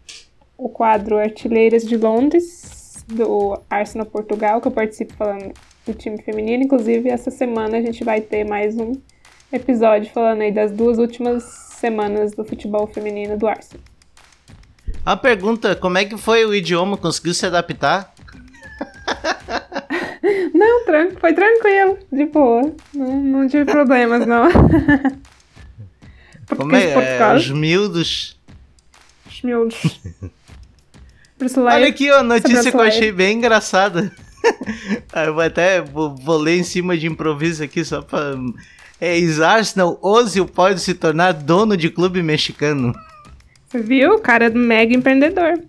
o 0.56 0.68
quadro 0.68 1.18
Artilheiras 1.18 1.84
de 1.84 1.96
Londres, 1.96 3.04
do 3.08 3.60
Arsenal 3.68 4.06
Portugal, 4.06 4.60
que 4.60 4.68
eu 4.68 4.72
participo 4.72 5.12
falando 5.14 5.52
do 5.84 5.92
time 5.92 6.22
feminino. 6.22 6.62
Inclusive, 6.62 7.08
essa 7.08 7.30
semana 7.30 7.76
a 7.76 7.82
gente 7.82 8.04
vai 8.04 8.20
ter 8.20 8.44
mais 8.44 8.76
um 8.76 8.92
episódio 9.52 10.10
falando 10.12 10.42
aí 10.42 10.52
das 10.52 10.72
duas 10.72 10.98
últimas 10.98 11.44
semanas 11.44 12.32
do 12.32 12.44
futebol 12.44 12.86
feminino 12.86 13.38
do 13.38 13.46
Arsenal. 13.46 13.82
A 15.04 15.16
pergunta, 15.16 15.74
como 15.74 15.98
é 15.98 16.04
que 16.04 16.16
foi 16.16 16.44
o 16.44 16.54
idioma? 16.54 16.96
Conseguiu 16.96 17.34
se 17.34 17.46
adaptar? 17.46 18.12
Não, 20.54 20.84
foi 21.18 21.32
tranquilo, 21.32 21.98
de 22.12 22.26
boa. 22.26 22.72
Não, 22.94 23.20
não 23.20 23.48
tive 23.48 23.64
problemas, 23.64 24.26
não. 24.26 24.48
Como 26.56 26.76
é? 26.76 26.92
é 26.92 27.34
os 27.34 27.50
miúdos. 27.50 28.38
Os 29.26 29.42
miúdos. 29.42 30.00
Olha 31.56 31.88
aqui, 31.88 32.10
ó, 32.10 32.22
notícia 32.22 32.70
que 32.70 32.76
eu 32.76 32.82
achei 32.82 33.10
bem 33.10 33.38
engraçada. 33.38 34.12
eu 35.26 35.34
vou 35.34 35.42
até 35.42 35.80
vou, 35.80 36.14
vou, 36.14 36.38
ler 36.38 36.58
em 36.58 36.64
cima 36.64 36.96
de 36.96 37.06
improviso 37.06 37.64
aqui 37.64 37.84
só 37.84 38.02
pra. 38.02 38.34
É, 39.04 39.18
Arsenal, 39.44 39.98
Ozil 40.00 40.46
pode 40.46 40.80
se 40.80 40.94
tornar 40.94 41.32
dono 41.32 41.76
de 41.76 41.90
clube 41.90 42.22
mexicano. 42.22 42.94
Viu? 43.74 44.12
O 44.12 44.20
cara 44.20 44.44
é 44.44 44.48
mega 44.48 44.94
empreendedor. 44.94 45.60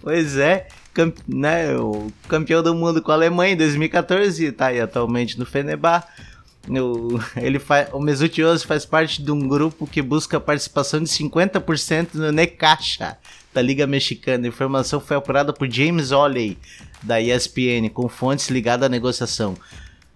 Pois 0.00 0.38
é, 0.38 0.66
camp, 0.94 1.18
né, 1.28 1.76
o 1.76 2.10
campeão 2.28 2.62
do 2.62 2.74
mundo 2.74 3.02
com 3.02 3.10
a 3.10 3.16
Alemanha 3.16 3.52
em 3.52 3.56
2014, 3.58 4.50
tá 4.52 4.68
aí 4.68 4.80
atualmente 4.80 5.38
no 5.38 5.44
Fenebar. 5.44 6.08
O, 6.70 7.20
ele 7.36 7.58
faz, 7.58 7.90
o 7.92 8.00
Mesut 8.00 8.42
Ozil 8.42 8.66
faz 8.66 8.86
parte 8.86 9.22
de 9.22 9.30
um 9.30 9.46
grupo 9.46 9.86
que 9.86 10.00
busca 10.00 10.38
a 10.38 10.40
participação 10.40 11.02
de 11.02 11.10
50% 11.10 12.14
no 12.14 12.32
Necaxa, 12.32 13.18
da 13.52 13.60
Liga 13.60 13.86
Mexicana. 13.86 14.46
A 14.46 14.48
informação 14.48 15.00
foi 15.00 15.18
apurada 15.18 15.52
por 15.52 15.70
James 15.70 16.12
Oley, 16.12 16.56
da 17.02 17.20
ESPN, 17.20 17.90
com 17.92 18.08
fontes 18.08 18.48
ligadas 18.48 18.86
à 18.86 18.88
negociação. 18.88 19.54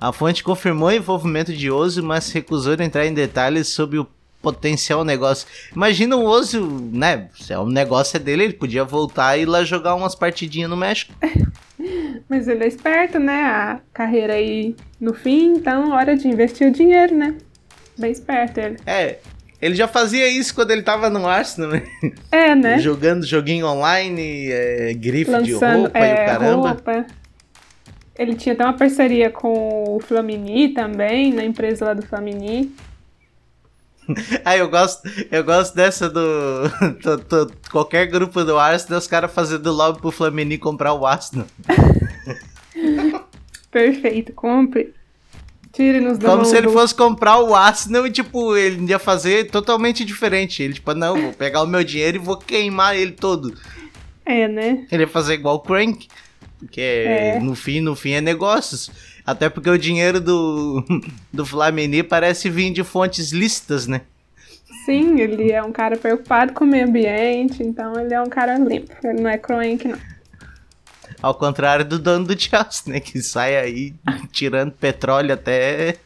A 0.00 0.12
fonte 0.12 0.44
confirmou 0.44 0.88
o 0.88 0.92
envolvimento 0.92 1.52
de 1.52 1.70
Ozil, 1.70 2.04
mas 2.04 2.30
recusou 2.30 2.74
entrar 2.74 3.06
em 3.06 3.14
detalhes 3.14 3.68
sobre 3.68 3.98
o 3.98 4.06
potencial 4.42 5.04
negócio. 5.04 5.48
Imagina 5.74 6.16
o 6.16 6.24
Ozil, 6.24 6.66
né? 6.92 7.28
Se 7.34 7.52
é 7.52 7.58
um 7.58 7.66
negócio 7.66 8.16
é 8.16 8.20
dele, 8.20 8.44
ele 8.44 8.52
podia 8.52 8.84
voltar 8.84 9.36
e 9.36 9.42
ir 9.42 9.46
lá 9.46 9.64
jogar 9.64 9.94
umas 9.94 10.14
partidinhas 10.14 10.70
no 10.70 10.76
México. 10.76 11.12
Mas 12.28 12.46
ele 12.46 12.64
é 12.64 12.68
esperto, 12.68 13.18
né? 13.18 13.42
A 13.42 13.80
carreira 13.92 14.34
aí 14.34 14.76
no 15.00 15.14
fim, 15.14 15.54
então 15.54 15.92
hora 15.92 16.16
de 16.16 16.28
investir 16.28 16.68
o 16.68 16.70
dinheiro, 16.70 17.16
né? 17.16 17.34
Bem 17.98 18.12
esperto 18.12 18.58
ele. 18.58 18.76
É, 18.84 19.18
ele 19.60 19.74
já 19.74 19.88
fazia 19.88 20.28
isso 20.28 20.54
quando 20.54 20.70
ele 20.70 20.82
tava 20.82 21.08
no 21.08 21.26
Arsenal, 21.26 21.70
né? 21.70 21.82
É, 22.30 22.54
né? 22.54 22.78
Jogando 22.80 23.24
joguinho 23.24 23.66
online, 23.66 24.50
é, 24.50 24.94
grife 24.94 25.30
Lançando, 25.30 25.46
de 25.46 25.54
roupa 25.54 25.98
é, 25.98 26.10
e 26.10 26.12
o 26.12 26.26
caramba. 26.26 26.68
Roupa. 26.68 27.06
Ele 28.18 28.34
tinha 28.34 28.54
até 28.54 28.64
uma 28.64 28.72
parceria 28.72 29.30
com 29.30 29.96
o 29.96 30.00
Flamini 30.00 30.70
também, 30.70 31.32
na 31.32 31.44
empresa 31.44 31.84
lá 31.84 31.94
do 31.94 32.02
Flamini. 32.06 32.74
Ah, 34.44 34.56
eu 34.56 34.68
gosto, 34.68 35.02
eu 35.32 35.42
gosto 35.42 35.74
dessa 35.74 36.08
do. 36.08 36.70
qualquer 37.72 38.06
grupo 38.06 38.44
do 38.44 38.56
Arsenal, 38.56 39.00
os 39.00 39.06
caras 39.08 39.32
fazendo 39.32 39.72
lobby 39.72 40.00
pro 40.00 40.12
Flamini 40.12 40.56
comprar 40.56 40.94
o 40.94 41.04
Arsenal. 41.04 41.46
Perfeito, 43.68 44.32
compre. 44.32 44.94
Tire-nos 45.72 46.16
da 46.16 46.30
Como 46.30 46.44
se 46.44 46.56
ele 46.56 46.68
fosse 46.68 46.94
comprar 46.94 47.38
o 47.40 47.54
Arsenal 47.54 48.06
e, 48.06 48.10
tipo, 48.10 48.56
ele 48.56 48.88
ia 48.88 48.98
fazer 48.98 49.50
totalmente 49.50 50.04
diferente. 50.04 50.62
Ele, 50.62 50.72
tipo, 50.72 50.94
não, 50.94 51.20
vou 51.20 51.32
pegar 51.34 51.62
o 51.62 51.66
meu 51.66 51.84
dinheiro 51.84 52.16
e 52.16 52.20
vou 52.20 52.38
queimar 52.38 52.96
ele 52.96 53.12
todo. 53.12 53.54
É, 54.24 54.48
né? 54.48 54.86
Ele 54.90 55.02
ia 55.02 55.08
fazer 55.08 55.34
igual 55.34 55.56
o 55.56 55.60
Crank. 55.60 56.08
Porque 56.58 56.80
é. 56.80 57.40
no 57.40 57.54
fim, 57.54 57.80
no 57.80 57.94
fim 57.94 58.12
é 58.12 58.20
negócios. 58.20 58.90
Até 59.24 59.48
porque 59.48 59.68
o 59.68 59.78
dinheiro 59.78 60.20
do, 60.20 60.84
do 61.32 61.44
Flamini 61.44 62.02
parece 62.02 62.48
vir 62.48 62.72
de 62.72 62.82
fontes 62.82 63.32
lícitas, 63.32 63.86
né? 63.86 64.02
Sim, 64.84 65.20
ele 65.20 65.50
é 65.50 65.62
um 65.62 65.72
cara 65.72 65.96
preocupado 65.96 66.52
com 66.52 66.64
o 66.64 66.66
meio 66.66 66.86
ambiente, 66.86 67.62
então 67.62 67.98
ele 67.98 68.14
é 68.14 68.22
um 68.22 68.28
cara 68.28 68.56
limpo. 68.56 68.92
Ele 69.02 69.20
não 69.20 69.30
é 69.30 69.36
crank, 69.36 69.86
não. 69.86 69.98
Ao 71.20 71.34
contrário 71.34 71.84
do 71.84 71.98
dono 71.98 72.26
do 72.26 72.38
Chelsea, 72.38 72.92
né? 72.92 73.00
Que 73.00 73.20
sai 73.20 73.56
aí 73.56 73.94
tirando 74.30 74.72
petróleo 74.72 75.34
até. 75.34 75.96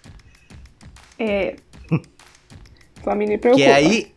É. 1.18 1.56
Flamini 3.02 3.36
preocupa. 3.36 3.64
Que 3.64 3.70
aí. 3.70 4.12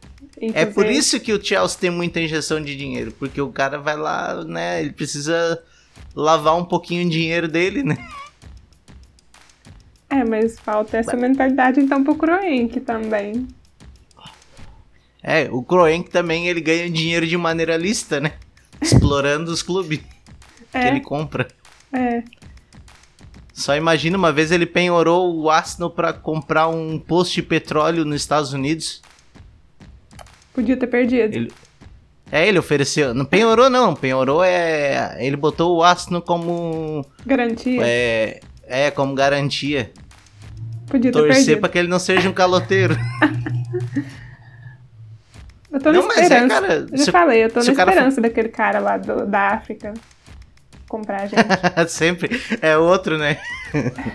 É 0.53 0.65
por 0.65 0.85
isso 0.85 1.19
que 1.19 1.31
o 1.31 1.43
Chelsea 1.43 1.79
tem 1.79 1.89
muita 1.89 2.19
injeção 2.19 2.61
de 2.61 2.75
dinheiro. 2.75 3.11
Porque 3.11 3.41
o 3.41 3.49
cara 3.49 3.77
vai 3.79 3.95
lá, 3.95 4.43
né? 4.43 4.81
Ele 4.81 4.91
precisa 4.91 5.61
lavar 6.15 6.55
um 6.55 6.65
pouquinho 6.65 7.05
o 7.05 7.09
dinheiro 7.09 7.47
dele, 7.47 7.83
né? 7.83 7.97
É, 10.09 10.23
mas 10.23 10.59
falta 10.59 10.97
essa 10.97 11.15
mentalidade 11.17 11.79
então 11.79 12.03
pro 12.03 12.15
Kroenk 12.15 12.79
também. 12.81 13.47
É, 15.23 15.49
o 15.49 15.63
Kroenk 15.63 16.09
também 16.09 16.47
ele 16.47 16.61
ganha 16.61 16.89
dinheiro 16.89 17.25
de 17.25 17.37
maneira 17.37 17.77
lista, 17.77 18.19
né? 18.19 18.33
Explorando 18.81 19.51
os 19.51 19.63
clubes 19.63 20.01
é. 20.73 20.81
que 20.81 20.87
ele 20.87 21.01
compra. 21.01 21.47
É. 21.91 22.23
Só 23.53 23.75
imagina, 23.75 24.17
uma 24.17 24.31
vez 24.31 24.51
ele 24.51 24.65
penhorou 24.65 25.33
o 25.35 25.49
Arsenal 25.49 25.89
para 25.89 26.11
comprar 26.11 26.67
um 26.67 26.99
posto 26.99 27.35
de 27.35 27.43
petróleo 27.43 28.03
nos 28.03 28.21
Estados 28.21 28.51
Unidos. 28.51 29.01
Podia 30.53 30.75
ter 30.75 30.87
perdido. 30.87 31.35
Ele... 31.35 31.51
É, 32.31 32.47
ele 32.47 32.59
ofereceu. 32.59 33.13
Não 33.13 33.25
penhorou, 33.25 33.69
não. 33.69 33.93
Penhorou 33.93 34.43
é. 34.43 35.17
Ele 35.19 35.35
botou 35.35 35.77
o 35.77 35.83
Arsenal 35.83 36.21
como. 36.21 37.05
Garantia. 37.25 37.81
É, 37.83 38.39
é 38.65 38.91
como 38.91 39.13
garantia. 39.13 39.91
Podia 40.87 41.11
ter 41.11 41.17
Torcer 41.17 41.35
perdido. 41.35 41.59
pra 41.59 41.69
que 41.69 41.77
ele 41.77 41.87
não 41.87 41.99
seja 41.99 42.29
um 42.29 42.33
caloteiro. 42.33 42.95
eu 45.71 45.79
tô 45.79 45.91
na 45.91 45.99
não, 45.99 46.07
esperança. 46.07 46.35
É, 46.35 46.47
cara, 46.47 46.87
eu 46.91 46.97
já 46.97 47.11
falei, 47.11 47.43
eu 47.43 47.49
tô 47.49 47.61
na 47.61 47.71
esperança 47.71 48.15
for... 48.15 48.21
daquele 48.21 48.49
cara 48.49 48.79
lá 48.79 48.97
do, 48.97 49.25
da 49.25 49.49
África 49.49 49.93
comprar 50.87 51.21
a 51.21 51.25
gente. 51.25 51.43
sempre. 51.89 52.39
É 52.61 52.77
outro, 52.77 53.17
né? 53.17 53.39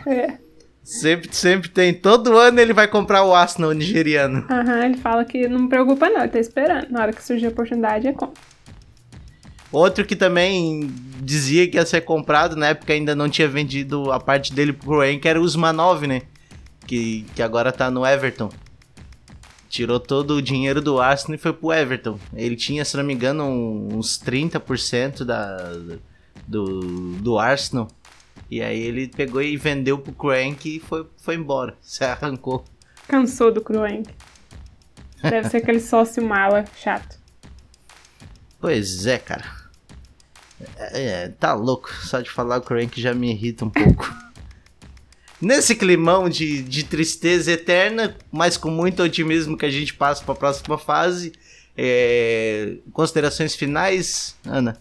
é. 0.06 0.47
Sempre, 0.88 1.28
sempre 1.32 1.68
tem. 1.68 1.92
Todo 1.92 2.36
ano 2.38 2.60
ele 2.60 2.72
vai 2.72 2.88
comprar 2.88 3.24
o 3.24 3.34
Arsenal 3.34 3.72
nigeriano. 3.72 4.46
Aham, 4.50 4.64
uhum, 4.64 4.82
ele 4.84 4.96
fala 4.96 5.24
que 5.24 5.46
não 5.46 5.60
me 5.60 5.68
preocupa 5.68 6.08
não, 6.08 6.20
ele 6.20 6.28
tá 6.28 6.38
esperando. 6.38 6.90
Na 6.90 7.02
hora 7.02 7.12
que 7.12 7.22
surgir 7.22 7.46
a 7.46 7.50
oportunidade, 7.50 8.06
é 8.06 8.12
compra. 8.12 8.40
Outro 9.70 10.06
que 10.06 10.16
também 10.16 10.90
dizia 11.20 11.68
que 11.68 11.76
ia 11.76 11.84
ser 11.84 12.00
comprado, 12.00 12.56
na 12.56 12.68
época 12.68 12.94
ainda 12.94 13.14
não 13.14 13.28
tinha 13.28 13.46
vendido 13.46 14.10
a 14.10 14.18
parte 14.18 14.52
dele 14.54 14.72
pro 14.72 15.04
Henk, 15.04 15.26
era 15.28 15.38
o 15.38 15.42
Usmanov, 15.42 16.06
né? 16.06 16.22
que, 16.88 17.26
que 17.34 17.42
agora 17.42 17.70
tá 17.70 17.90
no 17.90 18.04
Everton. 18.04 18.50
Tirou 19.68 20.00
todo 20.00 20.36
o 20.36 20.42
dinheiro 20.42 20.80
do 20.80 20.98
Arsenal 20.98 21.34
e 21.34 21.38
foi 21.38 21.52
pro 21.52 21.72
Everton. 21.72 22.18
Ele 22.32 22.56
tinha, 22.56 22.84
se 22.84 22.96
não 22.96 23.04
me 23.04 23.12
engano, 23.12 23.44
uns 23.44 24.18
30% 24.18 25.24
da, 25.24 25.74
do, 26.46 27.12
do 27.20 27.38
Arsenal. 27.38 27.86
E 28.50 28.62
aí 28.62 28.80
ele 28.80 29.08
pegou 29.08 29.42
e 29.42 29.56
vendeu 29.56 29.98
pro 29.98 30.12
Crank 30.12 30.76
e 30.76 30.80
foi, 30.80 31.06
foi 31.16 31.34
embora. 31.34 31.76
Se 31.82 32.04
arrancou. 32.04 32.64
Cansou 33.06 33.52
do 33.52 33.60
Crank. 33.60 34.08
Deve 35.22 35.48
ser 35.48 35.58
aquele 35.58 35.80
sócio 35.80 36.22
mala 36.22 36.64
chato. 36.76 37.18
Pois 38.60 39.06
é, 39.06 39.18
cara. 39.18 39.44
É, 40.76 41.02
é, 41.02 41.28
tá 41.28 41.54
louco. 41.54 41.92
Só 42.02 42.20
de 42.20 42.30
falar 42.30 42.58
o 42.58 42.62
Crank 42.62 43.00
já 43.00 43.14
me 43.14 43.30
irrita 43.30 43.64
um 43.64 43.70
pouco. 43.70 44.12
nesse 45.40 45.74
climão 45.74 46.28
de, 46.28 46.62
de 46.62 46.84
tristeza 46.84 47.52
eterna, 47.52 48.16
mas 48.30 48.56
com 48.56 48.70
muito 48.70 49.02
otimismo 49.02 49.56
que 49.56 49.66
a 49.66 49.70
gente 49.70 49.94
passa 49.94 50.24
para 50.24 50.34
a 50.34 50.36
próxima 50.36 50.78
fase. 50.78 51.32
É... 51.76 52.76
Considerações 52.92 53.54
finais, 53.54 54.36
Ana? 54.44 54.76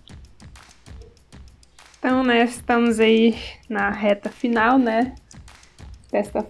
Então, 2.00 2.24
né, 2.24 2.44
estamos 2.44 3.00
aí 3.00 3.36
na 3.68 3.90
reta 3.90 4.30
final, 4.30 4.78
né, 4.78 5.16
dessa, 6.12 6.46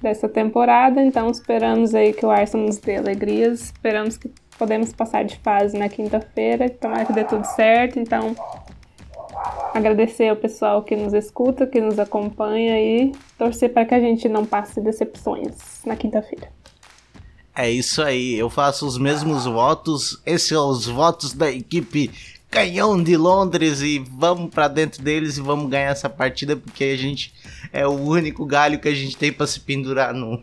dessa 0.00 0.28
temporada, 0.28 1.02
então 1.02 1.30
esperamos 1.30 1.94
aí 1.94 2.12
que 2.12 2.24
o 2.24 2.30
Arsenal 2.30 2.66
nos 2.66 2.78
dê 2.78 2.96
alegrias, 2.96 3.62
esperamos 3.62 4.16
que 4.16 4.30
podemos 4.56 4.92
passar 4.92 5.24
de 5.24 5.36
fase 5.38 5.76
na 5.76 5.88
quinta-feira, 5.88 6.70
tomara 6.70 7.04
que 7.04 7.12
dê 7.12 7.24
tudo 7.24 7.44
certo, 7.44 7.98
então 7.98 8.34
agradecer 9.74 10.28
ao 10.28 10.36
pessoal 10.36 10.82
que 10.82 10.96
nos 10.96 11.12
escuta, 11.12 11.66
que 11.66 11.80
nos 11.80 11.98
acompanha 11.98 12.80
e 12.80 13.12
torcer 13.36 13.72
para 13.72 13.84
que 13.84 13.94
a 13.94 14.00
gente 14.00 14.28
não 14.28 14.46
passe 14.46 14.80
decepções 14.80 15.82
na 15.84 15.96
quinta-feira. 15.96 16.50
É 17.54 17.70
isso 17.70 18.02
aí, 18.02 18.34
eu 18.34 18.50
faço 18.50 18.86
os 18.86 18.98
mesmos 18.98 19.46
votos. 19.46 20.20
Esses 20.26 20.48
são 20.48 20.68
os 20.68 20.86
votos 20.86 21.32
da 21.32 21.50
equipe 21.50 22.10
Canhão 22.56 23.02
de 23.02 23.16
Londres 23.18 23.82
e 23.82 23.98
vamos 23.98 24.50
para 24.50 24.66
dentro 24.66 25.02
deles 25.02 25.36
e 25.36 25.42
vamos 25.42 25.68
ganhar 25.68 25.90
essa 25.90 26.08
partida 26.08 26.56
porque 26.56 26.84
a 26.84 26.96
gente 26.96 27.34
é 27.70 27.86
o 27.86 27.92
único 27.92 28.46
galho 28.46 28.78
que 28.78 28.88
a 28.88 28.94
gente 28.94 29.14
tem 29.14 29.30
para 29.30 29.46
se 29.46 29.60
pendurar 29.60 30.14
no, 30.14 30.42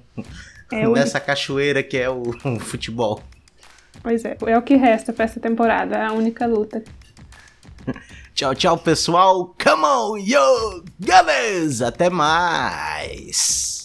é 0.72 0.88
nessa 0.94 1.20
cachoeira 1.20 1.82
que 1.82 1.98
é 1.98 2.08
o, 2.10 2.22
o 2.22 2.60
futebol. 2.60 3.20
Pois 4.04 4.24
é, 4.26 4.38
é 4.46 4.58
o 4.58 4.62
que 4.62 4.76
resta 4.76 5.12
para 5.12 5.26
essa 5.26 5.40
temporada, 5.40 5.96
é 5.96 6.06
a 6.06 6.12
única 6.14 6.46
luta. 6.46 6.84
Tchau, 8.36 8.56
tchau, 8.56 8.78
pessoal. 8.80 9.56
Come 9.64 9.84
on, 9.84 10.18
yo, 10.18 10.84
guys! 11.00 11.84
Até 11.84 12.10
mais! 12.10 13.83